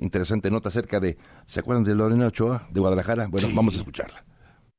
[0.00, 3.26] interesante nota acerca de, ¿se acuerdan de Lorena Ochoa de Guadalajara?
[3.28, 4.24] Bueno, vamos a escucharla.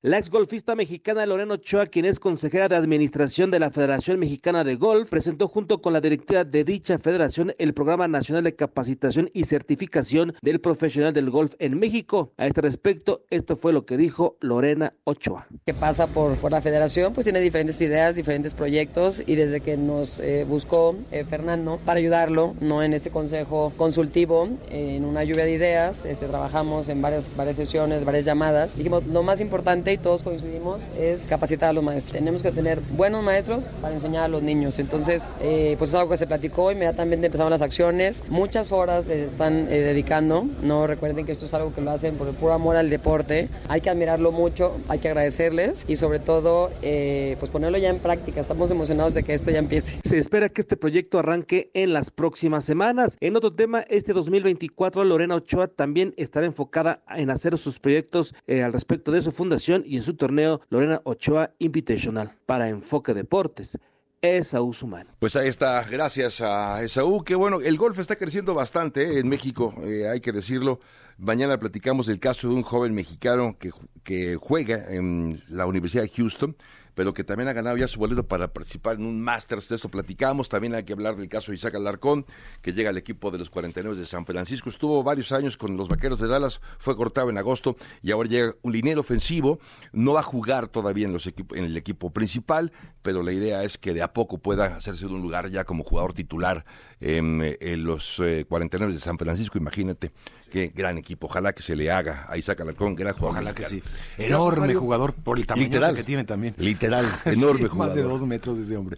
[0.07, 4.77] La exgolfista mexicana Lorena Ochoa, quien es consejera de administración de la Federación Mexicana de
[4.77, 9.43] Golf, presentó junto con la directiva de dicha federación el Programa Nacional de Capacitación y
[9.43, 12.31] Certificación del Profesional del Golf en México.
[12.37, 15.45] A este respecto, esto fue lo que dijo Lorena Ochoa.
[15.65, 19.75] Que pasa por, por la federación, pues tiene diferentes ideas, diferentes proyectos y desde que
[19.75, 25.43] nos eh, buscó eh, Fernando para ayudarlo, no en este consejo consultivo, en una lluvia
[25.43, 28.77] de ideas, este, trabajamos en varias, varias sesiones, varias llamadas.
[28.77, 32.13] Dijimos, lo más importante todos coincidimos es capacitar a los maestros.
[32.13, 34.79] Tenemos que tener buenos maestros para enseñar a los niños.
[34.79, 38.23] Entonces, eh, pues es algo que se platicó, inmediatamente empezaron las acciones.
[38.29, 40.47] Muchas horas les están eh, dedicando.
[40.61, 43.49] No recuerden que esto es algo que lo hacen por el puro amor al deporte.
[43.67, 47.99] Hay que admirarlo mucho, hay que agradecerles y sobre todo, eh, pues ponerlo ya en
[47.99, 48.41] práctica.
[48.41, 49.99] Estamos emocionados de que esto ya empiece.
[50.03, 53.17] Se espera que este proyecto arranque en las próximas semanas.
[53.19, 58.73] En otro tema, este 2024 Lorena Ochoa también estará enfocada en hacer sus proyectos al
[58.73, 63.77] respecto de su fundación y en su torneo Lorena Ochoa Invitational para Enfoque Deportes.
[64.21, 65.07] Esaú Sumán.
[65.19, 69.29] Pues ahí está, gracias a Esaú, que bueno, el golf está creciendo bastante eh, en
[69.29, 70.79] México, eh, hay que decirlo.
[71.17, 73.71] Mañana platicamos del caso de un joven mexicano que,
[74.03, 76.55] que juega en la Universidad de Houston
[76.97, 79.69] pero que también ha ganado ya su boleto para participar en un Masters.
[79.69, 80.49] De esto platicamos.
[80.49, 82.25] También hay que hablar del caso de Isaac Alarcón,
[82.63, 84.67] que llega al equipo de los 49 de San Francisco.
[84.67, 88.55] Estuvo varios años con los vaqueros de Dallas, fue cortado en agosto y ahora llega
[88.63, 89.59] un liniero ofensivo.
[89.91, 92.71] No va a jugar todavía en, los en el equipo principal,
[93.03, 96.13] pero la idea es que de a poco pueda hacerse un lugar ya como jugador
[96.13, 96.65] titular
[96.99, 99.59] en, los 49 de San Francisco.
[99.59, 100.13] Imagínate
[100.49, 101.27] Qué gran equipo.
[101.27, 103.39] Ojalá que se le haga a Isaac Alarcón, gran jugador.
[103.41, 103.81] Ojalá que sí.
[104.17, 106.55] Enorme jugador por el tamaño que tiene también.
[106.57, 107.87] Literal, enorme jugador.
[107.87, 108.97] Más de dos metros ese hombre.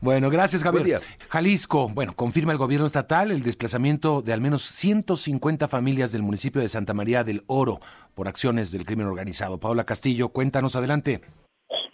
[0.00, 1.00] Bueno, gracias, Gabriel.
[1.28, 6.60] Jalisco, bueno, confirma el gobierno estatal el desplazamiento de al menos 150 familias del municipio
[6.60, 7.80] de Santa María del Oro
[8.14, 9.60] por acciones del crimen organizado.
[9.60, 11.20] Paola Castillo, cuéntanos adelante.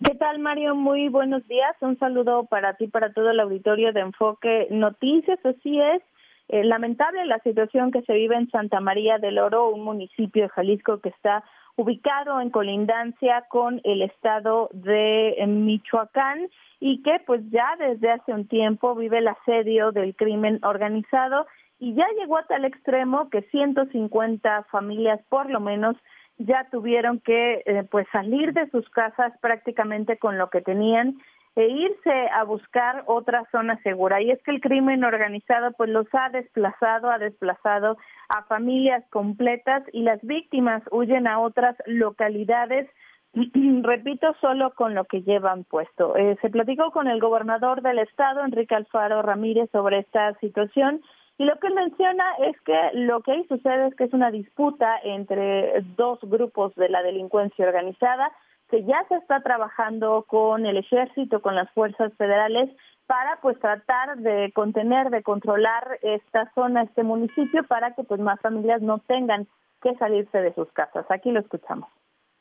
[0.05, 0.75] ¿Qué tal, Mario?
[0.75, 1.75] Muy buenos días.
[1.81, 5.39] Un saludo para ti, para todo el auditorio de Enfoque Noticias.
[5.45, 6.03] Así es,
[6.49, 10.49] eh, lamentable la situación que se vive en Santa María del Oro, un municipio de
[10.51, 11.43] Jalisco que está
[11.77, 16.49] ubicado en colindancia con el estado de Michoacán
[16.81, 21.47] y que pues ya desde hace un tiempo vive el asedio del crimen organizado
[21.81, 25.97] y ya llegó a tal extremo que 150 familias por lo menos
[26.39, 31.17] ya tuvieron que eh, pues salir de sus casas prácticamente con lo que tenían
[31.57, 34.21] e irse a buscar otra zona segura.
[34.21, 37.97] Y es que el crimen organizado pues los ha desplazado, ha desplazado
[38.29, 42.89] a familias completas y las víctimas huyen a otras localidades
[43.83, 46.17] repito, solo con lo que llevan puesto.
[46.17, 51.03] Eh, se platicó con el gobernador del estado, Enrique Alfaro Ramírez, sobre esta situación
[51.37, 54.31] y lo que él menciona es que lo que ahí sucede es que es una
[54.31, 58.31] disputa entre dos grupos de la delincuencia organizada
[58.75, 62.69] que ya se está trabajando con el ejército, con las fuerzas federales
[63.07, 68.41] para pues tratar de contener, de controlar esta zona, este municipio para que pues más
[68.41, 69.47] familias no tengan
[69.81, 71.07] que salirse de sus casas.
[71.09, 71.89] Aquí lo escuchamos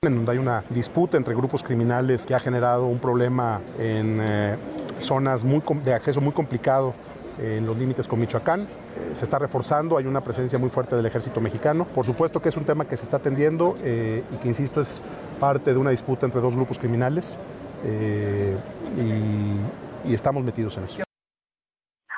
[0.02, 4.58] en donde hay una disputa entre grupos criminales que ha generado un problema en eh,
[5.00, 6.94] zonas muy de acceso muy complicado
[7.40, 8.62] en los límites con Michoacán.
[8.62, 11.86] Eh, se está reforzando, hay una presencia muy fuerte del ejército mexicano.
[11.86, 15.04] Por supuesto que es un tema que se está atendiendo eh, y que, insisto, es
[15.40, 17.38] parte de una disputa entre dos grupos criminales
[17.86, 18.58] eh,
[18.98, 21.04] y, y estamos metidos en eso.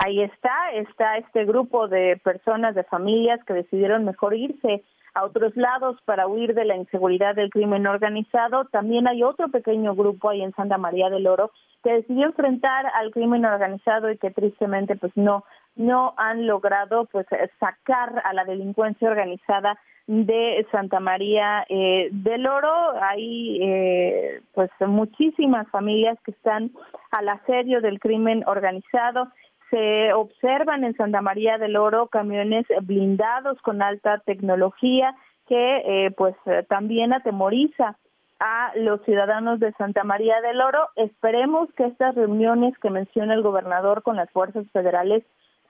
[0.06, 4.84] ahí está, está este grupo de personas, de familias que decidieron mejor irse
[5.16, 8.66] a otros lados para huir de la inseguridad del crimen organizado.
[8.66, 11.52] También hay otro pequeño grupo ahí en Santa María del Oro
[11.84, 15.44] que decidió enfrentar al crimen organizado y que tristemente pues no
[15.76, 17.28] no han logrado pues
[17.60, 22.94] sacar a la delincuencia organizada de Santa María eh, del Oro.
[23.02, 26.72] Hay eh, pues muchísimas familias que están
[27.12, 29.28] al asedio del crimen organizado.
[29.70, 35.16] Se observan en Santa María del Oro camiones blindados con alta tecnología
[35.48, 36.36] que eh, pues
[36.70, 37.98] también atemoriza
[38.40, 40.90] a los ciudadanos de Santa María del Oro.
[40.96, 45.24] Esperemos que estas reuniones que menciona el gobernador con las fuerzas federales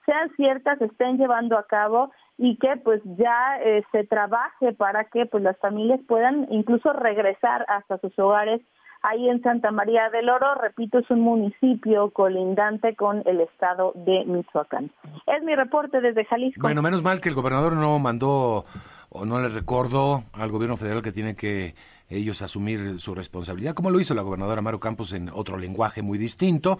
[0.04, 5.26] sean ciertas, estén llevando a cabo y que pues ya eh, se trabaje para que
[5.26, 8.60] pues las familias puedan incluso regresar hasta sus hogares
[9.02, 14.24] ahí en Santa María del Oro, repito, es un municipio colindante con el estado de
[14.24, 14.90] Michoacán.
[15.26, 16.60] Es mi reporte desde Jalisco.
[16.62, 18.64] Bueno, menos mal que el gobernador no mandó
[19.08, 21.74] o no le recordó al gobierno federal que tiene que
[22.08, 26.18] ellos asumir su responsabilidad, como lo hizo la gobernadora Maru Campos en otro lenguaje muy
[26.18, 26.78] distinto.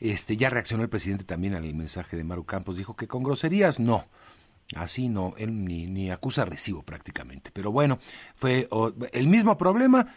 [0.00, 3.80] Este, ya reaccionó el presidente también al mensaje de Maru Campos, dijo que con groserías
[3.80, 4.04] no.
[4.74, 7.50] Así no, él ni, ni acusa recibo prácticamente.
[7.52, 7.98] Pero bueno,
[8.34, 8.68] fue
[9.12, 10.08] el mismo problema,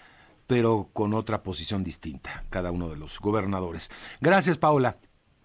[0.50, 3.92] pero con otra posición distinta, cada uno de los gobernadores.
[4.20, 4.98] Gracias, Paula.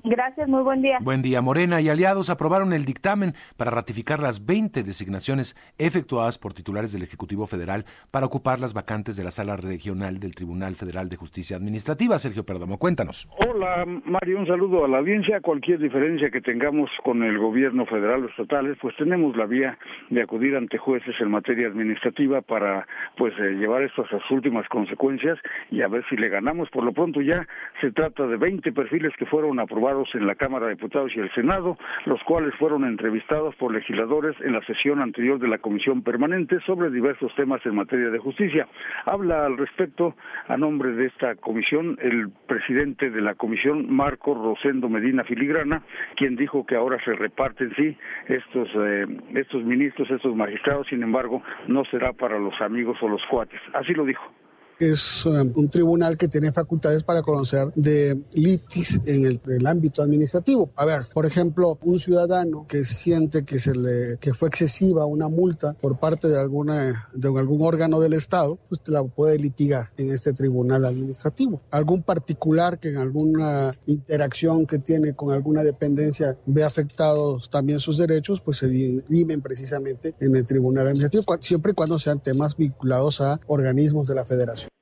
[0.06, 0.98] Gracias, muy buen día.
[1.00, 1.40] Buen día.
[1.40, 7.02] Morena y aliados aprobaron el dictamen para ratificar las 20 designaciones efectuadas por titulares del
[7.02, 11.56] Ejecutivo Federal para ocupar las vacantes de la Sala Regional del Tribunal Federal de Justicia
[11.56, 12.18] Administrativa.
[12.18, 13.30] Sergio Perdomo, cuéntanos.
[13.48, 15.40] Hola, Mario, un saludo a la audiencia.
[15.40, 19.78] Cualquier diferencia que tengamos con el gobierno federal o estatales, pues tenemos la vía
[20.10, 22.86] de acudir ante jueces en materia administrativa para
[23.16, 25.38] pues eh, llevar esto a sus últimas consecuencias
[25.70, 26.68] y a ver si le ganamos.
[26.68, 27.48] Por lo pronto ya
[27.80, 31.32] se trata de 20 perfiles que fueron aprobados en la Cámara de Diputados y el
[31.34, 36.58] Senado, los cuales fueron entrevistados por legisladores en la sesión anterior de la Comisión Permanente
[36.66, 38.66] sobre diversos temas en materia de justicia.
[39.04, 40.16] Habla al respecto,
[40.48, 45.82] a nombre de esta comisión, el presidente de la comisión, Marco Rosendo Medina Filigrana,
[46.16, 51.42] quien dijo que ahora se reparten, sí, estos, eh, estos ministros, estos magistrados, sin embargo,
[51.68, 53.60] no será para los amigos o los cuates.
[53.72, 54.43] Así lo dijo
[54.78, 60.70] es um, un tribunal que tiene facultades para conocer de litis en el, ámbito administrativo.
[60.76, 65.28] A ver, por ejemplo, un ciudadano que siente que se le que fue excesiva una
[65.28, 70.12] multa por parte de alguna de algún órgano del Estado, pues la puede litigar en
[70.12, 71.60] este tribunal administrativo.
[71.70, 77.98] Algún particular que en alguna interacción que tiene con alguna dependencia ve afectados también sus
[77.98, 83.20] derechos, pues se dirimen precisamente en el tribunal administrativo, siempre y cuando sean temas vinculados
[83.20, 84.73] a organismos de la Federación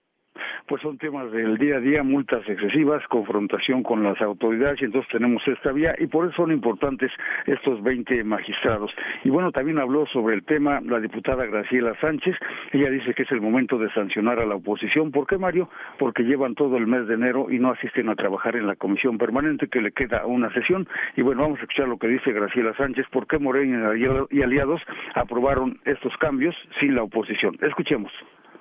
[0.66, 5.10] pues son temas del día a día, multas excesivas, confrontación con las autoridades y entonces
[5.10, 7.10] tenemos esta vía y por eso son importantes
[7.46, 8.90] estos 20 magistrados.
[9.24, 12.36] Y bueno, también habló sobre el tema la diputada Graciela Sánchez,
[12.72, 15.10] ella dice que es el momento de sancionar a la oposición.
[15.10, 15.68] ¿Por qué, Mario?
[15.98, 19.18] Porque llevan todo el mes de enero y no asisten a trabajar en la comisión
[19.18, 20.88] permanente que le queda una sesión.
[21.16, 23.92] Y bueno, vamos a escuchar lo que dice Graciela Sánchez, por qué Morena
[24.30, 24.80] y aliados
[25.14, 27.56] aprobaron estos cambios sin la oposición.
[27.60, 28.12] Escuchemos.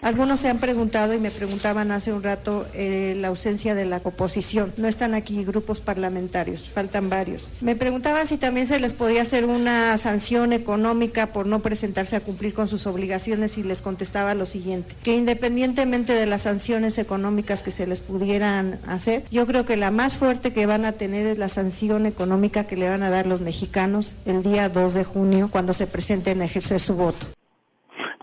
[0.02, 4.02] Algunos se han preguntado y me preguntaban hace un rato eh, la ausencia de la
[4.04, 4.74] oposición.
[4.78, 7.54] No están aquí grupos parlamentarios, faltan varios.
[7.62, 12.22] Me preguntaban si también se les podía hacer una sanción económica por no presentarse a
[12.22, 17.62] cumplir con sus obligaciones y les contestaba lo siguiente, que independientemente de las sanciones económicas
[17.62, 21.28] que se les pudieran hacer, yo creo que la más fuerte que van a tener
[21.28, 25.04] es la sanción económica que le van a dar los mexicanos el día 2 de
[25.04, 27.28] junio cuando se presenten a ejercer su voto.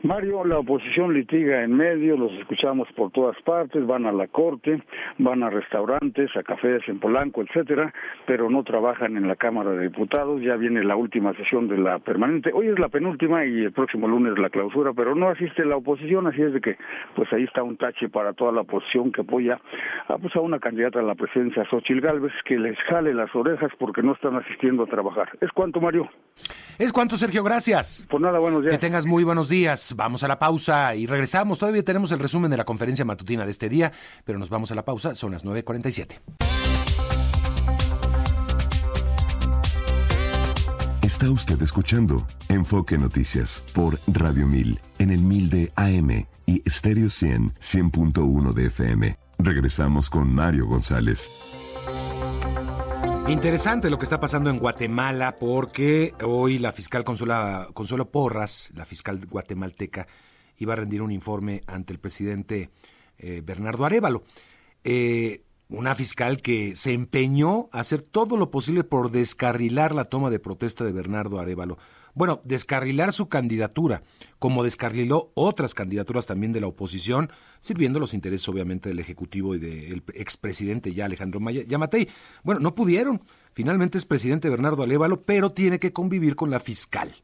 [0.08, 4.82] Mario, la oposición litiga en medio, los escuchamos por todas partes, van a la corte,
[5.18, 7.92] van a restaurantes, a cafés en Polanco, etcétera,
[8.26, 10.40] pero no trabajan en la Cámara de Diputados.
[10.40, 12.52] Ya viene la última sesión de la permanente.
[12.54, 16.26] Hoy es la penúltima y el próximo lunes la clausura, pero no asiste la oposición,
[16.26, 16.78] así es de que,
[17.14, 19.60] pues ahí está un tache para toda la oposición que apoya
[20.08, 23.72] a, pues, a una candidata a la presidencia, Xochil Gálvez, que les jale las orejas
[23.78, 25.28] porque no están asistiendo a trabajar.
[25.42, 26.08] ¿Es cuánto, Mario?
[26.78, 28.06] Es cuánto, Sergio, gracias.
[28.08, 28.72] Pues nada, buenos días.
[28.72, 29.94] Que tengas muy buenos días.
[29.96, 31.58] Vamos a la pausa y regresamos.
[31.58, 33.92] Todavía tenemos el resumen de la conferencia matutina de este día,
[34.24, 35.16] pero nos vamos a la pausa.
[35.16, 36.20] Son las 9.47.
[41.02, 47.08] Está usted escuchando Enfoque Noticias por Radio 1000 en el 1000 de AM y Stereo
[47.08, 49.18] 100 100.1 de FM.
[49.38, 51.28] Regresamos con Mario González.
[53.28, 59.20] Interesante lo que está pasando en Guatemala porque hoy la fiscal Consuelo, Porras, la fiscal
[59.26, 60.06] guatemalteca,
[60.56, 62.70] iba a rendir un informe ante el presidente
[63.18, 64.24] eh, Bernardo Arevalo.
[64.82, 70.30] Eh, una fiscal que se empeñó a hacer todo lo posible por descarrilar la toma
[70.30, 71.76] de protesta de Bernardo Arevalo.
[72.18, 74.02] Bueno, descarrilar su candidatura,
[74.40, 79.60] como descarriló otras candidaturas también de la oposición, sirviendo los intereses obviamente del Ejecutivo y
[79.60, 82.08] del expresidente ya Alejandro Yamatei.
[82.42, 83.22] Bueno, no pudieron.
[83.52, 87.14] Finalmente es presidente Bernardo Arevalo, pero tiene que convivir con la fiscal.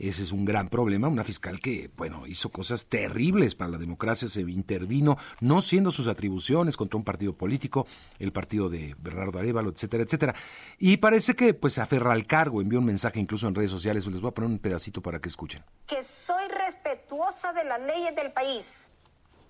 [0.00, 4.28] Ese es un gran problema, una fiscal que, bueno, hizo cosas terribles para la democracia,
[4.28, 7.86] se intervino, no siendo sus atribuciones contra un partido político,
[8.18, 10.34] el partido de Bernardo Arevalo, etcétera, etcétera.
[10.78, 14.06] Y parece que pues se aferra al cargo, envió un mensaje incluso en redes sociales,
[14.06, 15.62] les voy a poner un pedacito para que escuchen.
[15.86, 18.90] Que soy respetuosa de las leyes del país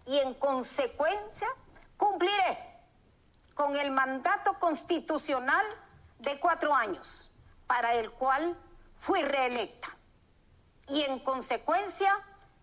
[0.05, 1.47] y en consecuencia
[1.97, 2.59] cumpliré
[3.55, 5.65] con el mandato constitucional
[6.19, 7.31] de cuatro años,
[7.69, 8.59] para el cual
[8.99, 10.00] fui reelecta
[10.93, 12.13] y en consecuencia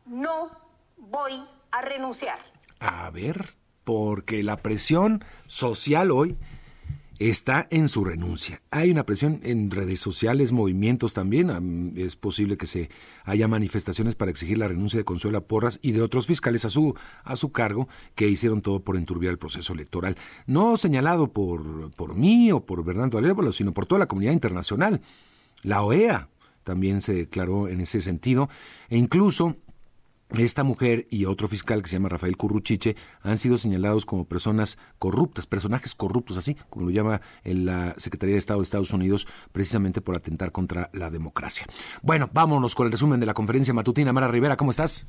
[0.05, 0.51] no
[0.97, 2.39] voy a renunciar.
[2.79, 6.37] A ver, porque la presión social hoy
[7.19, 8.61] está en su renuncia.
[8.69, 11.93] Hay una presión en redes sociales, movimientos también.
[11.95, 12.89] Es posible que se
[13.23, 16.95] haya manifestaciones para exigir la renuncia de Consuela Porras y de otros fiscales a su,
[17.23, 20.17] a su cargo que hicieron todo por enturbiar el proceso electoral.
[20.45, 25.01] No señalado por, por mí o por Bernardo Alévalo, sino por toda la comunidad internacional.
[25.63, 26.29] La OEA,
[26.67, 28.49] también se declaró en ese sentido,
[28.89, 29.55] e incluso
[30.35, 34.77] esta mujer y otro fiscal que se llama Rafael Curruchiche han sido señalados como personas
[34.99, 40.01] corruptas, personajes corruptos, así como lo llama la Secretaría de Estado de Estados Unidos, precisamente
[40.01, 41.65] por atentar contra la democracia.
[42.01, 44.11] Bueno, vámonos con el resumen de la conferencia matutina.
[44.11, 45.07] Mara Rivera, ¿cómo estás?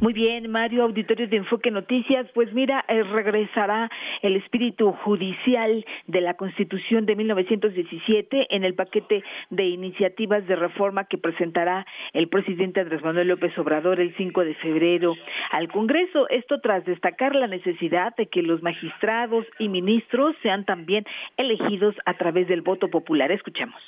[0.00, 2.28] Muy bien, Mario, auditorio de Enfoque Noticias.
[2.32, 3.90] Pues mira, eh, regresará
[4.22, 11.06] el espíritu judicial de la Constitución de 1917 en el paquete de iniciativas de reforma
[11.06, 15.14] que presentará el presidente Andrés Manuel López Obrador el 5 de febrero
[15.50, 16.28] al Congreso.
[16.28, 21.04] Esto tras destacar la necesidad de que los magistrados y ministros sean también
[21.36, 23.32] elegidos a través del voto popular.
[23.32, 23.82] Escuchemos.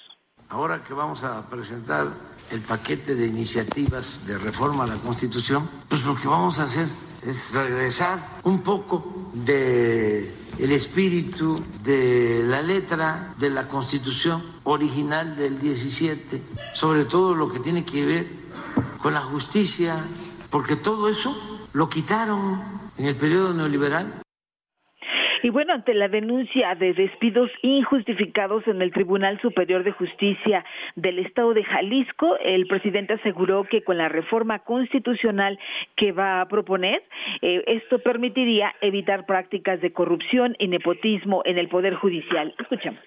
[0.51, 2.09] Ahora que vamos a presentar
[2.51, 6.89] el paquete de iniciativas de reforma a la Constitución, pues lo que vamos a hacer
[7.25, 15.61] es regresar un poco de el espíritu de la letra de la Constitución original del
[15.61, 16.43] 17,
[16.75, 18.27] sobre todo lo que tiene que ver
[19.01, 20.05] con la justicia,
[20.51, 21.37] porque todo eso
[21.75, 22.61] lo quitaron
[22.99, 24.21] en el periodo neoliberal.
[25.43, 30.65] Y bueno, ante la denuncia de despidos injustificados en el Tribunal Superior de Justicia
[30.97, 35.59] del Estado de Jalisco, el presidente aseguró que con la reforma constitucional
[35.97, 37.03] que va a proponer,
[37.43, 42.55] eh, esto permitiría evitar prácticas de corrupción y nepotismo en el Poder Judicial.
[42.59, 43.01] Escuchamos.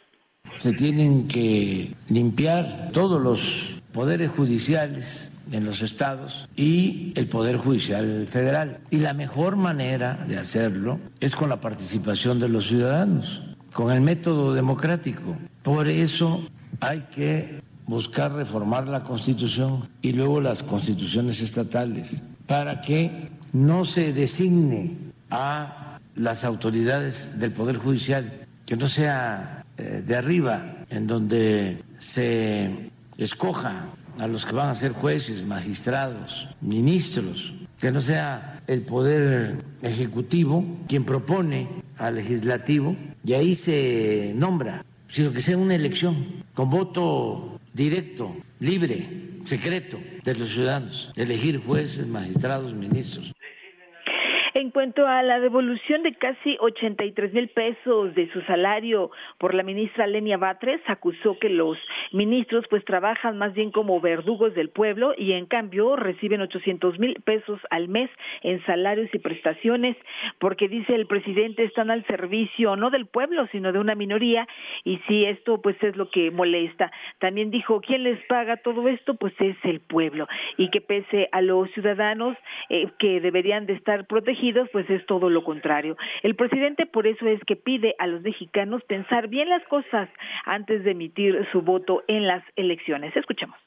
[0.58, 8.26] Se tienen que limpiar todos los poderes judiciales en los estados y el Poder Judicial
[8.28, 8.80] Federal.
[8.90, 14.02] Y la mejor manera de hacerlo es con la participación de los ciudadanos, con el
[14.02, 15.38] método democrático.
[15.62, 16.50] Por eso
[16.82, 24.12] hay que buscar reformar la Constitución y luego las constituciones estatales para que no se
[24.12, 24.98] designe
[25.30, 32.92] a las autoridades del Poder Judicial, que no sea eh, de arriba, en donde se
[33.18, 33.88] escoja
[34.20, 40.66] a los que van a ser jueces, magistrados, ministros, que no sea el poder ejecutivo
[40.88, 42.96] quien propone al legislativo
[43.26, 50.36] y ahí se nombra, sino que sea una elección con voto directo, libre, secreto de
[50.36, 53.33] los ciudadanos, elegir jueces, magistrados, ministros.
[54.64, 59.62] En cuanto a la devolución de casi 83 mil pesos de su salario por la
[59.62, 61.78] ministra Lenia Batres, acusó que los
[62.14, 67.22] ministros pues trabajan más bien como verdugos del pueblo y en cambio reciben 800 mil
[67.26, 68.10] pesos al mes
[68.42, 69.98] en salarios y prestaciones
[70.40, 74.48] porque dice el presidente están al servicio no del pueblo sino de una minoría
[74.86, 76.90] y si esto pues es lo que molesta.
[77.20, 81.42] También dijo quién les paga todo esto pues es el pueblo y que pese a
[81.42, 82.38] los ciudadanos
[82.70, 85.98] eh, que deberían de estar protegidos pues es todo lo contrario.
[86.22, 90.10] El presidente por eso es que pide a los mexicanos pensar bien las cosas
[90.46, 93.16] antes de emitir su voto en las elecciones.
[93.16, 93.58] Escuchemos.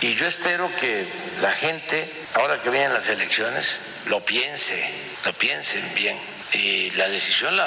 [0.00, 1.06] Y yo espero que
[1.40, 4.78] la gente, ahora que vienen las elecciones, lo piense,
[5.24, 6.16] lo piensen bien.
[6.52, 7.64] Y la decisión la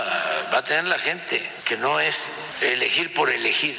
[0.51, 2.31] va a tener la gente, que no es
[2.61, 3.77] elegir por elegir.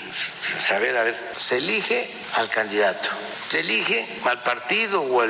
[0.60, 3.08] Saber, a ver, se elige al candidato,
[3.48, 5.26] se elige al partido o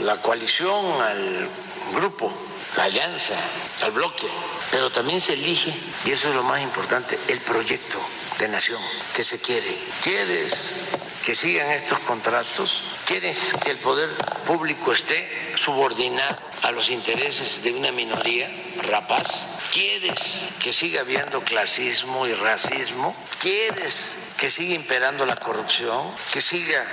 [0.00, 1.48] la coalición, al
[1.94, 2.32] grupo
[2.76, 3.34] la alianza,
[3.82, 4.28] al bloque,
[4.70, 5.74] pero también se elige,
[6.04, 7.98] y eso es lo más importante, el proyecto
[8.38, 8.80] de nación
[9.14, 9.78] que se quiere.
[10.02, 10.84] ¿Quieres
[11.24, 12.84] que sigan estos contratos?
[13.04, 14.10] ¿Quieres que el poder
[14.44, 18.50] público esté subordinado a los intereses de una minoría
[18.82, 19.46] rapaz?
[19.72, 23.14] ¿Quieres que siga habiendo clasismo y racismo?
[23.40, 26.12] ¿Quieres que siga imperando la corrupción?
[26.32, 26.84] ¿Que siga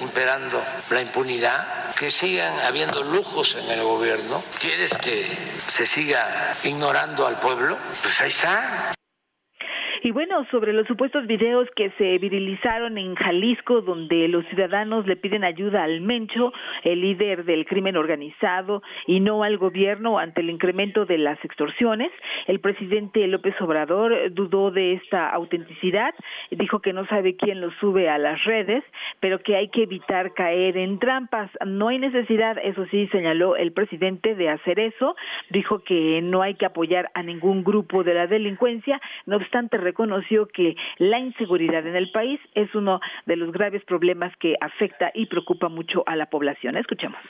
[0.00, 1.94] imperando la impunidad?
[1.94, 4.42] ¿Que sigan habiendo lujos en el gobierno?
[4.58, 5.26] ¿Quieres que
[5.66, 7.76] se siga ignorando al pueblo?
[8.02, 8.94] Pues ahí está.
[10.02, 15.16] Y bueno, sobre los supuestos videos que se virilizaron en Jalisco, donde los ciudadanos le
[15.16, 16.52] piden ayuda al Mencho,
[16.84, 22.10] el líder del crimen organizado, y no al gobierno ante el incremento de las extorsiones,
[22.46, 26.14] el presidente López Obrador dudó de esta autenticidad,
[26.50, 28.82] dijo que no sabe quién lo sube a las redes,
[29.20, 31.50] pero que hay que evitar caer en trampas.
[31.66, 35.16] No hay necesidad, eso sí, señaló el presidente, de hacer eso.
[35.50, 39.00] Dijo que no hay que apoyar a ningún grupo de la delincuencia.
[39.26, 44.32] No obstante, reconoció que la inseguridad en el país es uno de los graves problemas
[44.38, 46.76] que afecta y preocupa mucho a la población.
[46.76, 47.20] Escuchemos.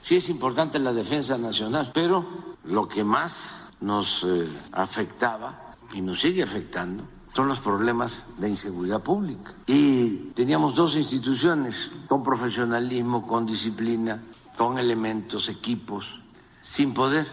[0.00, 2.24] Sí es importante la defensa nacional, pero
[2.64, 9.02] lo que más nos eh, afectaba y nos sigue afectando son los problemas de inseguridad
[9.02, 9.54] pública.
[9.66, 14.22] Y teníamos dos instituciones con profesionalismo, con disciplina,
[14.56, 16.20] con elementos, equipos,
[16.60, 17.26] sin poder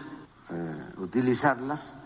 [0.50, 1.96] eh, utilizarlas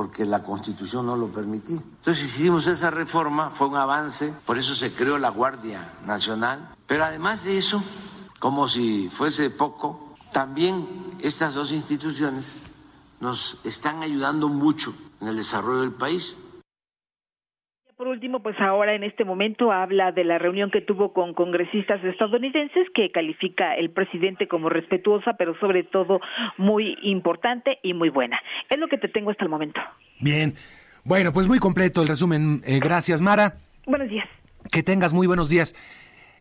[0.00, 1.76] porque la constitución no lo permitía.
[1.76, 7.04] Entonces hicimos esa reforma, fue un avance, por eso se creó la Guardia Nacional, pero
[7.04, 7.82] además de eso,
[8.38, 12.54] como si fuese poco, también estas dos instituciones
[13.20, 16.34] nos están ayudando mucho en el desarrollo del país.
[18.10, 22.02] Por último, pues ahora en este momento habla de la reunión que tuvo con congresistas
[22.02, 26.18] estadounidenses que califica el presidente como respetuosa, pero sobre todo
[26.58, 28.36] muy importante y muy buena.
[28.68, 29.80] Es lo que te tengo hasta el momento.
[30.18, 30.54] Bien.
[31.04, 32.62] Bueno, pues muy completo el resumen.
[32.66, 33.54] Eh, gracias, Mara.
[33.86, 34.26] Buenos días.
[34.72, 35.76] Que tengas muy buenos días.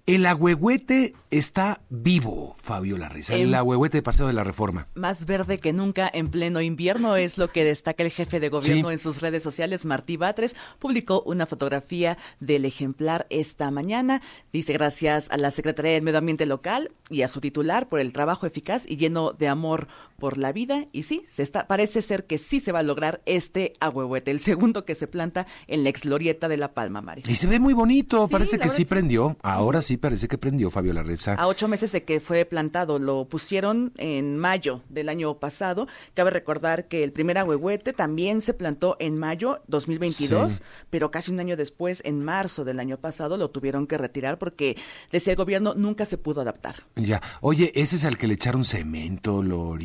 [0.06, 3.36] El agüehuete está vivo, Fabio Larriza.
[3.36, 4.88] El, El- agüehuete de Paseo de la Reforma.
[4.96, 8.88] Más verde que nunca en pleno invierno es lo que destaca el jefe de gobierno
[8.90, 8.94] Sí.
[8.94, 9.86] en sus redes sociales.
[9.86, 14.24] Martí Batres publicó una fotografía del ejemplar esta mañana.
[14.52, 18.12] Dice gracias a la Secretaría del Medio Ambiente local y a su titular por el
[18.12, 19.88] trabajo eficaz y lleno de amor
[20.20, 20.86] por la vida.
[20.92, 24.40] Y sí, se está, parece ser que sí se va a lograr este agüehuete, el
[24.40, 27.24] segundo que se planta en la ex glorieta de La Palma, Mario.
[27.28, 29.38] Y se ve muy bonito, Sí, parece que sí prendió.
[29.42, 31.34] Ahora sí parece que prendió, Fabio Larriza.
[31.36, 35.88] A ocho meses de que fue plantado, lo pusieron en mayo del año pasado.
[36.14, 40.60] Cabe recordar que el primer ahuehuete también se plantó en mayo 2022, Sí.
[40.90, 44.78] pero casi un año después, en marzo del año pasado, lo tuvieron que retirar porque,
[45.12, 46.76] decía el gobierno, nunca se pudo adaptar.
[46.96, 47.22] Ya.
[47.42, 49.76] Oye, ese es al que le echaron cemento, lo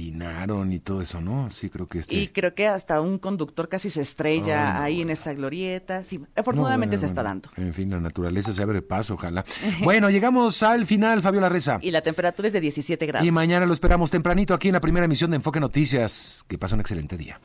[0.71, 1.51] y todo eso, ¿no?
[1.51, 2.15] Sí, creo que este.
[2.15, 6.05] Y creo que hasta un conductor casi se estrella no, ahí en esa glorieta.
[6.05, 7.51] Sí, afortunadamente No, se está dando.
[7.57, 9.45] En fin, la naturaleza se abre paso, ojalá.
[9.83, 11.79] bueno, llegamos al final, Fabio Larreza.
[11.83, 13.27] Y la temperatura es de 17 grados.
[13.27, 16.45] Y mañana lo esperamos tempranito aquí en la primera emisión de Enfoque Noticias.
[16.49, 17.41] Que pase un excelente día.